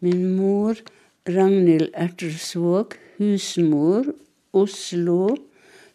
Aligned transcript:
Min 0.00 0.36
mor 0.36 0.76
Ragnhild 1.26 1.90
Ertersvåg, 1.94 2.94
husmor, 3.18 4.04
Oslo, 4.52 5.36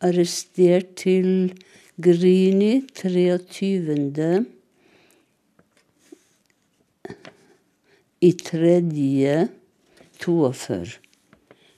Arrestert 0.00 0.94
til 0.96 1.54
Grini 2.02 2.86
23. 2.94 4.46
i 8.20 8.32
tredje 8.32 9.48
42. 10.20 10.86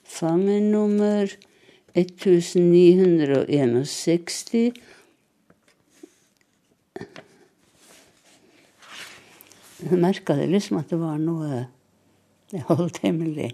Fangenummer 0.05 1.27
1961. 1.95 4.73
Jeg 9.79 9.99
merka 10.03 10.35
det 10.35 10.49
liksom 10.51 10.81
at 10.81 10.91
det 10.91 10.99
var 11.01 11.19
noe 11.23 11.67
jeg 12.53 12.65
holdt 12.67 13.03
hemmelig. 13.05 13.53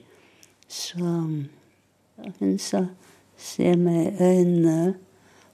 Så 0.70 0.98
hun 1.02 2.54
sa 2.62 2.84
se 3.36 3.74
meg 3.76 4.14
i 4.14 4.28
øynene 4.28 4.94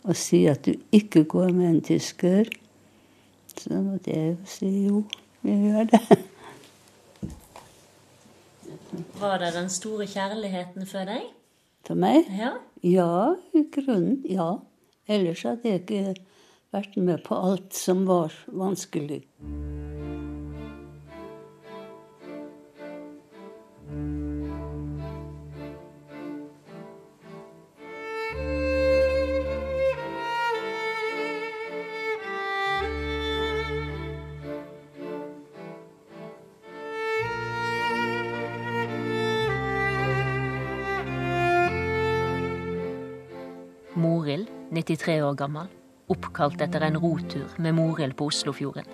og 0.05 0.16
si 0.16 0.45
at 0.48 0.64
du 0.64 0.75
ikke 0.95 1.25
går 1.28 1.52
med 1.56 1.69
en 1.70 1.80
tysker. 1.84 2.48
Så 3.56 3.80
måtte 3.83 4.14
jeg 4.14 4.34
jo 4.34 4.37
si 4.48 4.70
jo, 4.87 5.02
vi 5.42 5.56
gjør 5.66 5.91
det. 5.91 6.02
Var 9.20 9.39
det 9.42 9.52
den 9.55 9.69
store 9.73 10.06
kjærligheten 10.09 10.87
for 10.89 11.09
deg? 11.09 11.27
For 11.87 11.98
meg? 11.98 12.28
Ja. 12.37 12.55
Ja, 12.84 13.34
i 13.56 13.64
grunnen. 13.73 14.20
Ja. 14.28 14.55
Ellers 15.11 15.42
hadde 15.45 15.69
jeg 15.69 15.83
ikke 15.83 16.14
vært 16.73 16.97
med 16.97 17.25
på 17.27 17.37
alt 17.37 17.75
som 17.77 18.06
var 18.09 18.34
vanskelig. 18.47 19.25
93 45.01 45.23
år 45.23 45.34
gammel, 45.34 45.69
oppkalt 46.12 46.61
etter 46.61 46.83
en 46.84 46.98
rotur 47.01 47.48
med 47.56 47.73
Morild 47.73 48.12
på 48.19 48.27
Oslofjorden. 48.29 48.84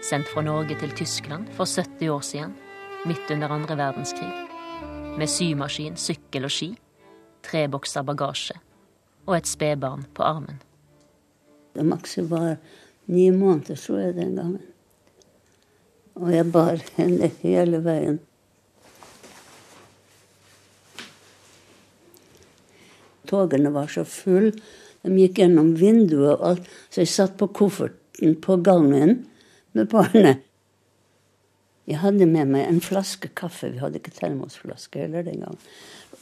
Sendt 0.00 0.30
fra 0.32 0.40
Norge 0.40 0.78
til 0.80 0.94
Tyskland 0.96 1.50
for 1.52 1.68
70 1.68 2.08
år 2.08 2.22
siden, 2.24 2.54
midt 3.04 3.28
under 3.30 3.52
andre 3.52 3.76
verdenskrig. 3.76 4.30
Med 5.20 5.28
symaskin, 5.28 5.98
sykkel 6.00 6.48
og 6.48 6.54
ski, 6.54 6.70
tre 7.44 7.66
bokser 7.68 8.06
bagasje 8.08 8.56
og 9.26 9.36
et 9.36 9.50
spedbarn 9.50 10.06
på 10.16 10.24
armen. 10.24 10.62
Det 11.76 11.84
makset 11.84 12.30
var 12.30 12.56
ni 13.06 13.28
måneder, 13.30 13.76
tror 13.76 14.00
jeg, 14.00 14.16
den 14.16 14.36
gangen. 14.36 14.64
Og 16.16 16.32
jeg 16.32 16.52
bar 16.52 16.80
henne 16.96 17.28
hele 17.42 17.84
veien. 17.84 18.20
Togene 23.30 23.72
var 23.74 23.90
så 23.92 24.04
fulle. 24.08 24.52
De 25.00 25.16
gikk 25.16 25.40
gjennom 25.40 25.72
vinduet 25.78 26.34
og 26.34 26.46
alt. 26.50 26.70
Så 26.90 27.04
jeg 27.04 27.12
satt 27.14 27.38
på 27.40 27.48
kofferten 27.56 28.36
på 28.42 28.58
gangen 28.64 29.22
med 29.76 29.88
barnet. 29.92 30.42
Jeg 31.88 32.02
hadde 32.04 32.26
med 32.28 32.52
meg 32.52 32.68
en 32.68 32.82
flaske 32.84 33.32
kaffe. 33.34 33.70
Vi 33.72 33.80
hadde 33.82 33.98
ikke 33.98 34.12
termosflaske 34.14 35.06
heller 35.06 35.24
den 35.26 35.40
gangen. 35.42 35.62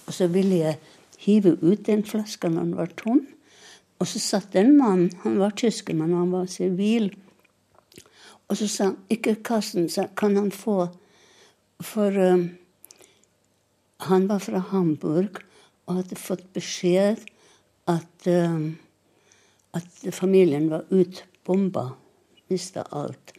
Og 0.07 0.15
så 0.17 0.29
ville 0.33 0.63
jeg 0.63 0.79
hive 1.25 1.57
ut 1.61 1.85
den 1.89 2.05
flaska 2.07 2.49
når 2.49 2.69
den 2.69 2.79
var 2.79 2.95
tom. 2.97 3.25
Og 3.99 4.07
så 4.07 4.21
satt 4.23 4.55
en 4.57 4.77
mann, 4.79 5.09
han 5.25 5.41
var 5.41 5.57
tysker, 5.59 5.97
men 5.99 6.15
han 6.15 6.31
var 6.31 6.47
sivil. 6.51 7.11
Og 8.49 8.57
så 8.57 8.69
sa 8.71 8.91
han 8.91 8.97
ikke 9.13 9.41
kassen, 9.45 9.91
sa 9.91 10.07
kan 10.17 10.39
han 10.39 10.53
få 10.55 10.87
For 11.85 12.11
um, 12.11 12.49
han 14.09 14.25
var 14.27 14.41
fra 14.43 14.59
Hamburg 14.73 15.39
og 15.89 16.03
hadde 16.03 16.21
fått 16.21 16.45
beskjed 16.57 17.23
at, 17.89 18.29
um, 18.29 18.77
at 19.77 20.05
familien 20.13 20.69
var 20.71 20.85
utbomba. 20.93 21.91
Mista 22.49 22.85
alt. 22.97 23.35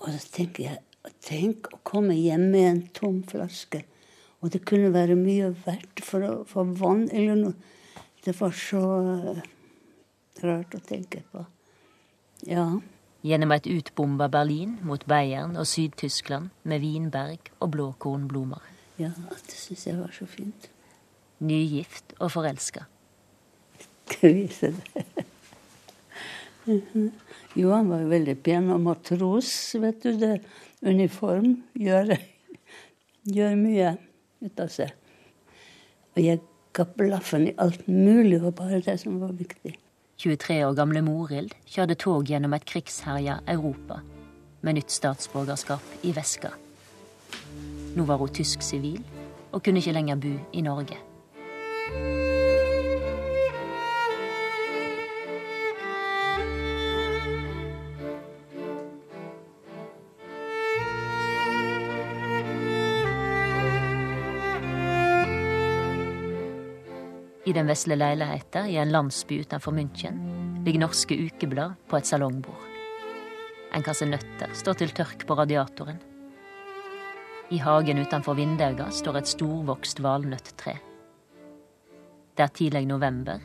Og 0.00 0.12
så 0.12 0.28
tenker 0.40 0.70
jeg 0.70 0.82
Tenk 1.22 1.68
å 1.70 1.78
komme 1.86 2.16
hjem 2.18 2.48
med 2.50 2.64
en 2.66 2.80
tom 2.94 3.20
flaske. 3.30 3.84
Og 4.42 4.50
det 4.50 4.64
kunne 4.66 4.90
være 4.90 5.14
mye 5.18 5.52
verdt 5.62 6.02
for 6.02 6.42
få 6.50 6.64
vann 6.80 7.04
eller 7.14 7.38
noe. 7.38 7.54
Det 8.26 8.34
var 8.40 8.54
så 8.58 8.82
uh, 9.06 9.38
rart 10.42 10.74
å 10.74 10.82
tenke 10.82 11.22
på. 11.30 11.44
Ja. 12.50 12.66
Gjennom 13.26 13.54
et 13.54 13.68
utbomba 13.70 14.26
Berlin 14.30 14.76
mot 14.86 15.06
Bayern 15.06 15.54
og 15.58 15.70
Syd-Tyskland 15.70 16.50
med 16.66 16.82
vinberg 16.82 17.52
og 17.60 17.70
blåkornblomster. 17.78 18.74
Ja, 18.98 19.12
det 19.14 19.54
syns 19.54 19.86
jeg 19.86 20.00
var 20.00 20.10
så 20.14 20.26
fint. 20.30 20.70
Nygift 21.44 22.16
og 22.18 22.32
forelska. 22.32 22.86
Jo, 27.56 27.70
han 27.70 27.86
var 27.88 28.00
jo 28.02 28.08
veldig 28.10 28.34
pen 28.44 28.66
og 28.74 28.80
matros, 28.82 29.50
vet 29.80 30.02
du. 30.02 30.10
det. 30.18 30.40
Uniform 30.82 31.54
gjør, 31.78 32.10
gjør 33.24 33.54
mye 33.56 33.94
ut 34.44 34.60
av 34.60 34.68
seg. 34.74 34.90
Og 36.16 36.20
jeg 36.20 36.42
ga 36.76 36.84
blaffen 36.98 37.48
i 37.48 37.54
alt 37.62 37.86
mulig, 37.88 38.42
og 38.42 38.58
bare 38.58 38.82
det 38.84 38.98
som 39.00 39.16
var 39.22 39.32
viktig. 39.38 39.72
23 40.20 40.58
år 40.66 40.76
gamle 40.76 41.02
Morild 41.04 41.56
kjørte 41.68 41.96
tog 42.00 42.28
gjennom 42.28 42.54
et 42.56 42.64
krigsherja 42.68 43.40
Europa 43.52 44.00
med 44.64 44.78
nytt 44.78 44.92
statsborgerskap 44.92 46.04
i 46.08 46.12
veska. 46.16 46.52
Nå 47.96 48.04
var 48.08 48.20
hun 48.20 48.32
tysk 48.32 48.64
sivil 48.64 49.02
og 49.52 49.62
kunne 49.62 49.80
ikke 49.80 49.96
lenger 49.96 50.20
bo 50.20 50.32
i 50.52 50.64
Norge. 50.64 50.96
I 67.46 67.52
den 67.54 67.68
vesle 67.70 67.94
leiligheta 67.94 68.64
i 68.66 68.74
en 68.82 68.90
landsby 68.90 69.38
utenfor 69.44 69.72
München 69.72 70.16
ligger 70.66 70.82
norske 70.82 71.14
ukeblad 71.14 71.76
på 71.86 71.96
et 72.00 72.08
salongbord. 72.08 72.64
En 73.70 73.84
kasse 73.86 74.08
nøtter 74.08 74.50
står 74.56 74.80
til 74.80 74.94
tørk 74.96 75.22
på 75.28 75.36
radiatoren. 75.38 76.00
I 77.54 77.60
hagen 77.62 78.02
utenfor 78.02 78.34
vinduet 78.34 78.82
står 78.98 79.20
et 79.20 79.30
storvokst 79.30 80.02
valnøttre. 80.02 80.74
Det 82.36 82.44
er 82.44 82.52
tidlig 82.52 82.86
november, 82.86 83.40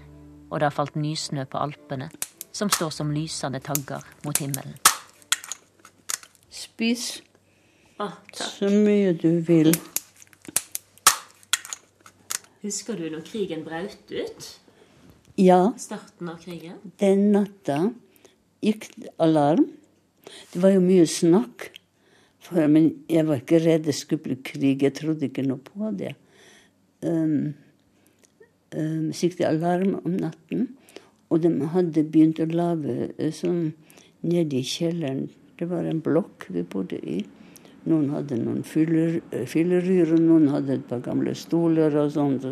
og 0.49 0.59
det 0.59 0.67
har 0.67 0.75
falt 0.75 0.95
nysnø 0.99 1.45
på 1.47 1.57
Alpene, 1.57 2.09
som 2.51 2.69
står 2.69 2.89
som 2.91 3.11
lysende 3.15 3.61
tagger 3.63 4.03
mot 4.25 4.37
himmelen. 4.37 4.75
Spis 6.51 7.21
så 8.33 8.69
mye 8.73 9.13
du 9.13 9.39
vil. 9.45 9.69
Husker 12.61 12.97
du 12.97 13.07
når 13.13 13.21
krigen 13.25 13.63
brøt 13.65 14.09
ut? 14.09 14.47
Ja, 15.37 15.71
Starten 15.77 16.29
av 16.29 16.41
krigen? 16.41 16.77
den 16.99 17.31
natta 17.31 17.91
gikk 18.61 18.89
alarm. 19.21 19.67
Det 20.53 20.61
var 20.61 20.75
jo 20.75 20.81
mye 20.81 21.05
snakk. 21.05 21.69
For, 22.41 22.67
men 22.67 23.05
jeg 23.09 23.25
var 23.27 23.41
ikke 23.41 23.61
redd 23.61 23.85
det 23.85 23.95
skulle 23.95 24.25
bli 24.25 24.37
krig. 24.45 24.81
Jeg 24.83 24.97
trodde 24.97 25.29
ikke 25.29 25.45
noe 25.45 25.61
på 25.61 25.93
det. 25.97 26.15
Um, 27.05 27.53
um, 28.75 29.11
så 29.13 29.47
alarm 29.47 29.99
om 30.03 30.15
natten, 30.19 30.69
og 31.31 31.43
de 31.43 31.51
hadde 31.73 32.03
begynt 32.11 32.41
å 32.43 32.49
lage 32.51 33.11
eh, 33.17 33.31
sånn 33.31 33.71
nede 34.21 34.59
i 34.59 34.65
kjelleren. 34.67 35.29
Det 35.57 35.69
var 35.69 35.87
en 35.87 36.01
blokk 36.03 36.47
vi 36.51 36.63
bodde 36.67 36.99
i. 37.07 37.21
Noen 37.89 38.11
hadde 38.13 38.37
noen 38.37 38.61
eh, 39.31 39.45
og 40.13 40.19
noen 40.19 40.49
hadde 40.53 40.75
et 40.75 40.87
par 40.89 41.01
gamle 41.05 41.33
stoler 41.37 41.95
og 41.97 42.11
sånt. 42.13 42.45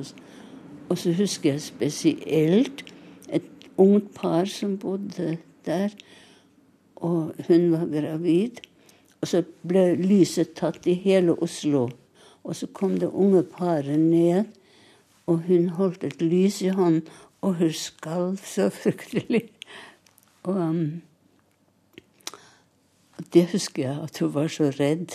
Og 0.89 0.97
så 0.97 1.13
husker 1.13 1.53
jeg 1.53 1.65
spesielt 1.67 2.83
et 3.29 3.45
ungt 3.77 4.13
par 4.15 4.49
som 4.49 4.77
bodde 4.81 5.37
der. 5.67 5.93
Og 6.95 7.35
hun 7.47 7.71
var 7.75 7.85
gravid. 7.91 8.63
Og 9.21 9.27
så 9.27 9.43
ble 9.67 9.93
lyset 9.99 10.55
tatt 10.57 10.87
i 10.87 10.95
hele 11.03 11.35
Oslo. 11.43 11.89
Og 12.43 12.55
så 12.55 12.69
kom 12.73 12.97
det 12.97 13.11
unge 13.11 13.43
paret 13.43 13.99
ned, 13.99 14.47
og 15.29 15.43
hun 15.45 15.69
holdt 15.77 16.03
et 16.07 16.21
lys 16.21 16.61
i 16.65 16.71
hånden, 16.73 17.03
og 17.45 17.51
hun 17.59 17.73
skalv 17.73 18.37
så 18.41 18.69
fryktelig. 18.73 19.43
Og 20.43 20.55
um, 20.55 21.01
Det 23.33 23.51
husker 23.51 23.83
jeg, 23.83 24.03
at 24.03 24.19
hun 24.19 24.33
var 24.33 24.47
så 24.47 24.63
redd. 24.79 25.09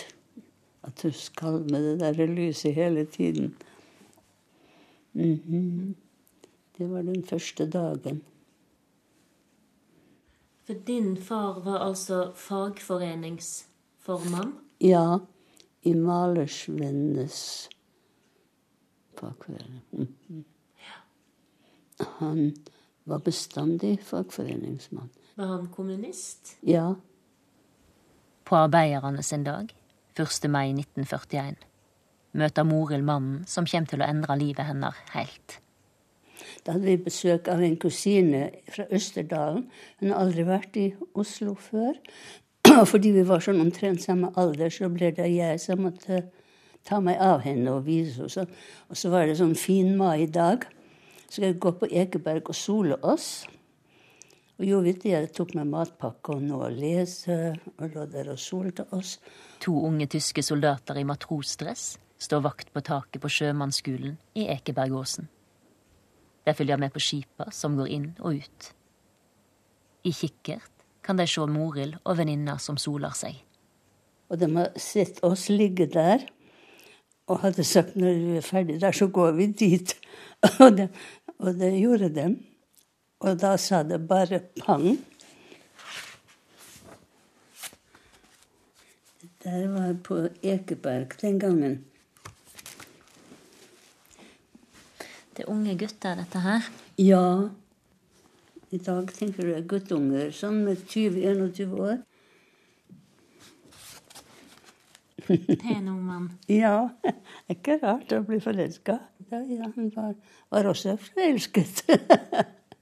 At 0.83 1.01
hun 1.01 1.11
skalv 1.11 1.71
med 1.71 1.91
det 1.91 1.99
der 1.99 2.25
lyset 2.25 2.73
hele 2.73 3.05
tiden. 3.05 3.55
Mm 5.13 5.39
-hmm. 5.47 5.93
Det 6.77 6.91
var 6.91 7.01
den 7.01 7.25
første 7.25 7.69
dagen. 7.69 8.23
For 10.65 10.73
din 10.87 11.17
far 11.17 11.59
var 11.59 11.79
altså 11.79 12.31
fagforeningsformann? 12.35 14.53
Ja, 14.81 15.17
i 15.83 15.93
Malersvennenes 15.93 17.69
fagforening. 19.19 19.81
-hmm. 19.91 20.43
Han 21.97 22.53
var 23.03 23.19
bestandig 23.19 23.99
fagforeningsmann. 24.03 25.09
Var 25.35 25.45
han 25.45 25.67
kommunist? 25.67 26.57
Ja. 26.61 26.95
På 28.43 28.55
arbeiderne 28.55 29.23
sin 29.23 29.43
dag, 29.43 29.75
1. 30.19 30.49
mai 30.49 30.69
1941, 30.69 31.55
møter 32.31 32.63
Morild 32.63 33.03
mannen 33.03 33.43
som 33.47 33.65
kommer 33.65 33.87
til 33.87 34.01
å 34.01 34.09
endre 34.09 34.37
livet 34.39 34.67
hennes 34.67 34.95
helt. 35.15 35.59
Da 36.65 36.75
hadde 36.75 36.85
vi 36.85 36.97
besøk 37.05 37.47
av 37.51 37.61
en 37.63 37.77
kusine 37.77 38.49
fra 38.71 38.87
Østerdalen. 38.93 39.67
Hun 39.99 40.11
har 40.11 40.23
aldri 40.23 40.45
vært 40.47 40.79
i 40.81 40.87
Oslo 41.13 41.55
før. 41.55 41.99
Og 42.71 42.87
fordi 42.91 43.11
vi 43.15 43.25
var 43.27 43.43
sånn 43.45 43.61
omtrent 43.61 44.03
samme 44.03 44.31
alder, 44.39 44.73
så 44.73 44.89
ble 44.91 45.11
det 45.15 45.29
jeg 45.31 45.61
som 45.61 45.83
måtte 45.85 46.23
ta 46.85 47.01
meg 47.03 47.19
av 47.21 47.43
henne 47.45 47.73
og 47.73 47.85
vise 47.87 48.29
henne. 48.29 48.61
Og 48.89 48.99
så 48.99 49.11
var 49.13 49.27
det 49.27 49.39
sånn 49.39 49.57
fin 49.57 49.95
mai-dag. 49.97 50.67
Så 51.25 51.39
skal 51.39 51.51
vi 51.51 51.59
gå 51.65 51.73
på 51.79 51.89
Ekeberg 51.89 52.51
og 52.51 52.57
sole 52.57 52.97
oss. 53.01 53.45
Og 54.55 54.63
jo, 54.69 54.79
vet 54.85 55.03
jeg 55.03 55.33
tok 55.35 55.51
med 55.57 55.67
matpakke 55.67 56.37
og 56.37 56.43
noe 56.45 56.69
å 56.69 56.71
lese, 56.71 57.55
og 57.75 57.91
lå 57.91 58.05
der 58.07 58.29
og 58.31 58.39
solte 58.39 58.85
oss. 58.95 59.17
To 59.65 59.73
unge 59.89 60.07
tyske 60.13 60.45
soldater 60.45 61.01
i 61.01 61.07
matrosdress 61.07 61.97
står 62.23 62.43
vakt 62.45 62.71
på 62.71 62.83
taket 62.85 63.19
på 63.21 63.31
sjømannsskolen 63.31 64.15
i 64.39 64.45
Ekebergåsen. 64.53 65.27
De 66.45 66.53
følger 66.53 66.79
med 66.79 66.93
på 66.93 67.01
skipa 67.03 67.49
som 67.51 67.75
går 67.75 67.91
inn 67.91 68.07
og 68.21 68.39
ut. 68.39 68.69
I 70.05 70.13
kikkert 70.13 70.85
kan 71.03 71.17
de 71.19 71.25
se 71.27 71.43
Morild 71.49 71.97
og 72.03 72.19
venninna 72.21 72.55
som 72.61 72.77
soler 72.79 73.13
seg. 73.17 73.41
Og 74.29 74.39
de 74.39 74.49
har 74.55 74.71
sett 74.79 75.19
oss 75.25 75.49
ligge 75.51 75.89
der 75.91 76.23
og 77.27 77.39
hadde 77.41 77.63
sagt 77.65 77.95
når 77.97 78.19
vi 78.21 78.37
er 78.37 78.45
ferdig 78.45 78.79
der, 78.81 78.91
så 78.91 79.07
går 79.07 79.31
vi 79.39 79.47
dit. 79.51 79.95
Og 80.61 80.77
det, 80.77 80.89
og 81.39 81.55
det 81.57 81.71
gjorde 81.79 82.09
de. 82.13 82.25
Og 83.25 83.39
da 83.41 83.55
sa 83.57 83.81
det 83.83 83.97
bare 84.07 84.39
pang. 84.59 84.99
Det 89.43 89.63
var 89.73 89.93
på 90.03 90.19
Ekeberg 90.43 91.17
den 91.21 91.39
gangen. 91.39 91.75
Det 95.35 95.43
er 95.43 95.49
unge 95.51 95.75
gutter, 95.77 96.15
dette 96.15 96.39
her? 96.39 96.69
Ja. 96.97 97.49
I 98.71 98.77
dag 98.77 99.09
tenker 99.13 99.43
du 99.43 99.49
det 99.49 99.57
er 99.63 99.67
guttunger 99.69 100.31
sånn 100.35 100.61
med 100.67 100.85
20-21 100.87 101.73
år. 101.75 101.97
Pen 105.63 105.87
ung 105.91 106.01
mann. 106.05 106.29
ja. 106.51 106.89
Ikke 107.51 107.79
rart 107.81 108.13
å 108.15 108.21
bli 108.25 108.39
forelska. 108.43 108.99
Ja, 109.31 109.41
ja, 109.49 109.69
han 109.75 109.91
var, 109.95 110.15
var 110.53 110.69
også 110.69 110.97
forelsket. 111.01 111.85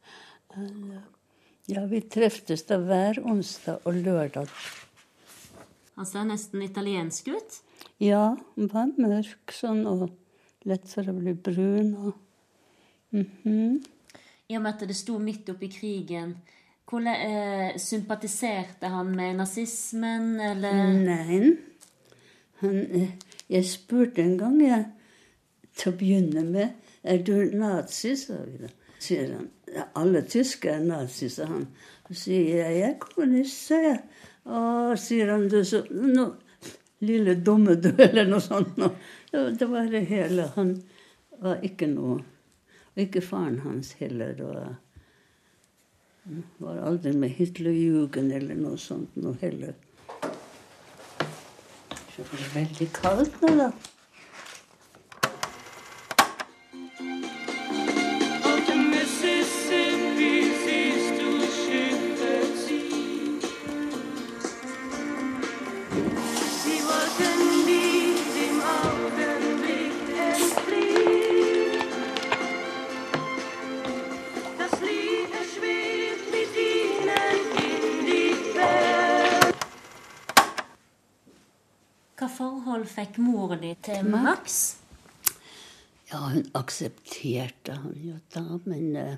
ja, 1.73 1.85
vi 1.89 2.01
treftes 2.01 2.65
da 2.69 2.79
hver 2.83 3.21
onsdag 3.23 3.85
og 3.87 4.01
lørdag. 4.03 4.51
Han 5.95 6.09
ser 6.09 6.25
nesten 6.27 6.63
italiensk 6.65 7.29
ut? 7.31 7.61
Ja, 8.01 8.33
han 8.57 8.69
var 8.71 8.91
mørk 8.97 9.53
sånn 9.53 9.85
og 9.87 10.09
lett 10.67 10.87
for 10.89 11.09
å 11.09 11.15
bli 11.17 11.33
brun. 11.33 11.95
og... 11.95 12.13
Mm 13.13 13.29
-hmm. 13.43 13.85
I 14.47 14.57
og 14.57 14.61
med 14.61 14.73
at 14.73 14.87
det 14.87 14.95
sto 14.95 15.19
midt 15.19 15.49
oppi 15.49 15.67
krigen, 15.67 16.35
hvordan 16.89 17.15
eh, 17.15 17.77
sympatiserte 17.77 18.87
han 18.87 19.15
med 19.15 19.35
nazismen, 19.35 20.39
eller 20.39 20.93
Nei. 20.93 21.57
Han, 22.63 22.79
eh, 22.95 23.13
jeg 23.51 23.67
spurte 23.67 24.23
en 24.23 24.37
gang, 24.39 24.59
jeg, 24.63 24.85
til 25.77 25.93
å 25.93 25.97
begynne 25.97 26.43
med 26.47 26.79
Er 27.03 27.19
du 27.25 27.33
nazi? 27.57 28.15
sa 28.15 28.37
vi 28.47 28.61
da. 28.61 28.69
Sier 29.03 29.33
han. 29.35 29.49
Alle 29.99 30.21
tyskere 30.23 30.77
er 30.79 30.85
nazi, 30.87 31.27
sa 31.29 31.49
han. 31.49 31.65
Så 32.07 32.15
sier 32.21 32.61
jeg 32.61 32.77
jeg 32.77 32.89
er 32.89 32.99
kommunist, 33.01 33.65
sa 33.67 33.79
jeg. 33.83 33.99
Og 34.45 34.93
sier 34.99 35.33
han, 35.33 35.49
du 35.51 35.59
så 35.67 35.83
no, 35.91 36.29
Lille 37.03 37.35
dumme 37.35 37.75
du, 37.75 37.89
eller 38.07 38.29
noe 38.31 38.39
sånt. 38.43 38.77
No. 38.79 38.93
Det 39.31 39.67
var 39.67 39.91
det 39.91 40.05
hele. 40.07 40.47
Han 40.55 40.77
var 41.43 41.59
ikke 41.65 41.87
noe 41.91 42.21
Og 42.93 43.01
ikke 43.01 43.23
faren 43.25 43.59
hans 43.65 43.95
heller. 43.99 44.37
Og 44.45 44.55
var 46.63 46.77
aldri 46.87 47.11
med 47.17 47.33
Hitlerjugend 47.35 48.31
eller 48.31 48.55
noe 48.55 48.77
sånt 48.79 49.15
noe 49.19 49.35
heller. 49.41 49.73
Det 52.15 52.25
er 52.31 52.53
veldig 52.53 52.87
kaldt 52.93 53.41
nå, 53.41 53.53
da. 53.57 53.71
Fikk 82.89 83.19
mor 83.23 83.55
di 83.61 83.73
til 83.83 84.07
Max? 84.09 84.77
Ja, 86.11 86.27
hun 86.29 86.45
aksepterte 86.53 87.79
han 87.81 87.95
jo 88.05 88.17
da, 88.35 88.43
men 88.69 88.97
uh, 88.97 89.15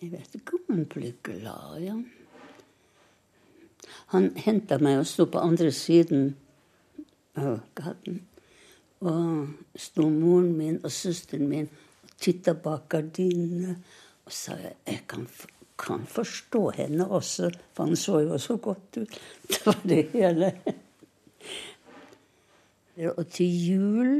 jeg 0.00 0.12
vet 0.14 0.34
ikke 0.38 0.58
om 0.58 0.74
hun 0.74 0.88
ble 0.90 1.12
glad 1.26 1.76
i 1.78 1.84
ja. 1.88 1.94
ham. 1.94 2.06
Han 4.10 4.32
henta 4.42 4.78
meg 4.82 5.00
og 5.00 5.06
sto 5.06 5.26
på 5.30 5.38
andre 5.38 5.70
siden 5.74 6.32
av 7.38 7.60
gaten. 7.78 8.20
Og 9.00 9.78
sto 9.78 10.08
moren 10.10 10.50
min 10.58 10.80
og 10.82 10.92
søsteren 10.92 11.46
min 11.48 11.70
og 11.70 12.16
titta 12.20 12.56
bak 12.58 12.88
gardinene. 12.92 13.76
Og 14.26 14.34
sa 14.34 14.56
jeg 14.58 14.74
jeg 14.86 15.04
kan, 15.10 15.26
kan 15.78 16.06
forstå 16.06 16.62
henne 16.76 17.06
også, 17.06 17.50
for 17.74 17.88
han 17.88 17.96
så 17.96 18.20
jo 18.26 18.38
så 18.38 18.56
godt 18.56 19.00
ut. 19.00 19.20
Det 19.48 19.62
var 19.66 19.80
det 19.84 20.02
hele. 20.12 20.52
Og 23.00 23.22
til 23.32 23.48
jul, 23.48 24.10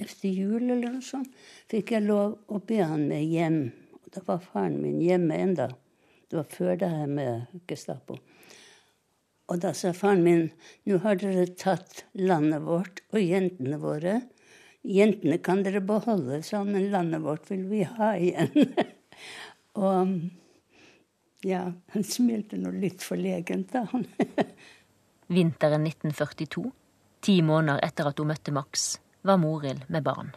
etter 0.00 0.30
jul 0.32 0.62
eller 0.62 0.94
noe 0.94 1.04
sånt, 1.04 1.32
fikk 1.68 1.92
jeg 1.92 2.06
lov 2.06 2.38
å 2.48 2.60
be 2.64 2.78
han 2.80 3.04
med 3.10 3.26
hjem. 3.28 3.60
Og 4.00 4.14
da 4.14 4.22
var 4.24 4.40
faren 4.44 4.78
min 4.80 5.00
hjemme 5.04 5.36
enda. 5.36 5.68
Det 6.30 6.38
var 6.38 6.48
før 6.48 6.78
det 6.80 6.88
her 6.88 7.10
med 7.10 7.60
Gestapo. 7.68 8.16
Og 9.50 9.60
da 9.60 9.74
sa 9.76 9.92
faren 9.96 10.22
min 10.24 10.44
nå 10.88 11.00
har 11.04 11.18
dere 11.20 11.48
tatt 11.58 12.04
landet 12.16 12.64
vårt 12.64 13.02
og 13.10 13.20
jentene 13.20 13.80
våre. 13.82 14.20
Jentene 14.86 15.40
kan 15.44 15.64
dere 15.66 15.82
beholde, 15.84 16.40
sånn, 16.46 16.70
men 16.72 16.88
landet 16.94 17.20
vårt 17.26 17.50
vil 17.50 17.66
vi 17.68 17.82
ha 17.84 18.14
igjen. 18.16 18.70
og 19.90 20.16
ja, 21.44 21.66
han 21.92 22.06
smilte 22.06 22.56
nå 22.60 22.72
litt 22.78 23.04
forlegent, 23.04 23.74
da. 23.74 23.84
Vinteren 25.34 25.84
1942 25.84 26.70
Ti 27.20 27.40
måneder 27.44 27.82
etter 27.84 28.08
at 28.08 28.20
hun 28.20 28.30
møtte 28.32 28.52
Max, 28.54 28.94
var 29.22 29.36
Morild 29.40 29.84
med 29.92 30.04
barn. 30.06 30.32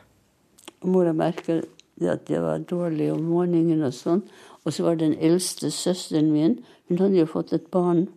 Mora 0.83 1.13
merket 1.15 1.69
at 2.01 2.29
jeg 2.29 2.41
var 2.43 2.63
dårlig 2.67 3.11
om 3.13 3.23
morgenen 3.29 3.85
og 3.87 3.93
sånn. 3.95 4.23
Og 4.63 4.75
så 4.75 4.85
var 4.85 4.99
den 4.99 5.15
eldste 5.19 5.71
søsteren 5.71 6.31
min 6.33 6.59
Hun 6.89 6.99
hadde 6.99 7.21
jo 7.21 7.29
fått 7.29 7.53
et 7.55 7.69
barn 7.71 8.09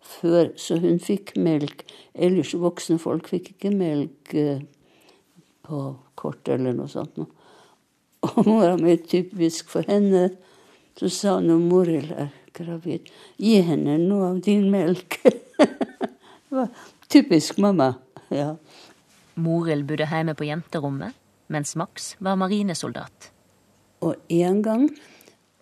før, 0.00 0.48
så 0.56 0.78
hun 0.80 0.96
fikk 1.02 1.34
melk. 1.36 1.84
Ellers 2.14 2.54
voksne 2.56 2.96
folk 2.98 3.28
fikk 3.28 3.50
ikke 3.52 3.72
melk 3.76 4.32
eh, 4.34 4.62
på 5.66 5.80
kort 6.16 6.48
eller 6.48 6.72
noe 6.74 6.88
sånt. 6.88 7.20
Og 8.24 8.40
mora 8.48 8.72
mi, 8.80 8.96
typisk 8.96 9.68
for 9.70 9.84
henne, 9.86 10.30
så 10.96 11.12
sa 11.12 11.36
hun 11.36 11.50
når 11.50 11.62
Morild 11.68 12.16
er 12.16 12.32
gravid, 12.56 13.12
gi 13.36 13.60
henne 13.60 13.98
noe 14.00 14.32
av 14.32 14.40
din 14.46 14.70
melk. 14.72 15.20
det 15.60 16.56
var 16.56 16.72
typisk 17.12 17.60
mamma 17.62 17.92
ja. 18.30 18.54
Morild 19.36 19.84
bodde 19.88 20.08
hjemme 20.08 20.34
på 20.34 20.48
jenterommet, 20.48 21.16
mens 21.52 21.76
Max 21.76 22.14
var 22.18 22.38
marinesoldat. 22.40 23.30
Og 24.00 24.16
en 24.32 24.62
gang 24.64 24.88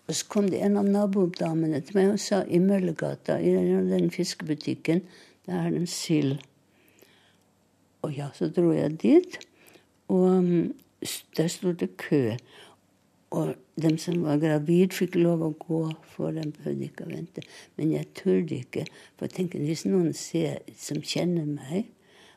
så 0.09 0.27
kom 0.29 0.49
det 0.49 0.61
en 0.61 0.77
av 0.77 0.85
nabodamene 0.85 1.81
til 1.81 1.97
meg 1.97 2.11
og 2.13 2.21
sa 2.21 2.43
i 2.45 2.59
Møllergata, 2.61 3.39
i 3.41 3.55
den 3.89 4.11
fiskebutikken, 4.13 5.01
Der 5.45 5.53
er 5.53 5.75
en 5.77 5.87
sild. 5.87 6.39
Og 8.01 8.13
ja, 8.17 8.29
så 8.33 8.47
dro 8.49 8.71
jeg 8.71 9.01
dit. 9.01 9.37
Og 10.07 10.23
um, 10.37 10.73
der 11.37 11.47
sto 11.47 11.71
det 11.71 11.97
kø. 11.97 12.35
Og 13.29 13.55
dem 13.81 13.97
som 13.97 14.23
var 14.23 14.39
gravid, 14.41 14.93
fikk 14.93 15.17
lov 15.19 15.43
å 15.45 15.51
gå, 15.59 15.81
for 16.15 16.33
de 16.33 16.47
behøvde 16.55 16.87
ikke 16.87 17.05
å 17.05 17.11
vente. 17.11 17.43
Men 17.77 17.91
jeg 17.93 18.09
turde 18.17 18.57
ikke. 18.57 18.85
For 19.17 19.27
jeg 19.27 19.35
tenker, 19.37 19.65
hvis 19.65 19.85
noen 19.85 20.13
ser, 20.17 20.61
som 20.79 21.01
kjenner 21.01 21.45
meg, 21.45 21.91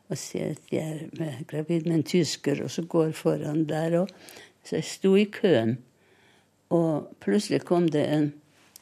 og 0.09 0.19
ser 0.19 0.57
at 0.57 0.73
jeg 0.73 1.09
er 1.21 1.45
gravid 1.49 1.87
med 1.87 2.00
en 2.00 2.03
tysker, 2.03 2.62
og 2.65 2.71
så 2.71 2.83
går 2.83 3.12
foran 3.12 3.69
der 3.69 4.03
òg 4.03 4.09
Så 4.65 4.77
jeg 4.77 4.85
sto 4.85 5.17
i 5.17 5.25
køen. 5.25 5.79
Og 6.71 7.09
plutselig 7.21 7.65
kom 7.65 7.88
det 7.88 8.12
en 8.12 8.33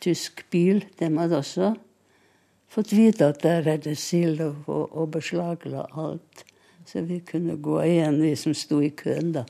tysk 0.00 0.46
bil. 0.50 0.84
De 0.98 1.18
hadde 1.18 1.38
også 1.38 1.74
fått 2.68 2.92
vite 2.92 3.26
at 3.26 3.42
der 3.42 3.68
er 3.68 3.76
det 3.76 3.98
sild, 3.98 4.40
og, 4.40 4.96
og 4.96 5.10
beslagla 5.10 5.86
alt. 5.94 6.44
Så 6.86 7.02
vi 7.02 7.18
kunne 7.18 7.62
gå 7.62 7.82
igjen, 7.82 8.22
vi 8.22 8.36
som 8.36 8.54
sto 8.54 8.80
i 8.82 8.88
køen, 8.88 9.32
da. 9.32 9.44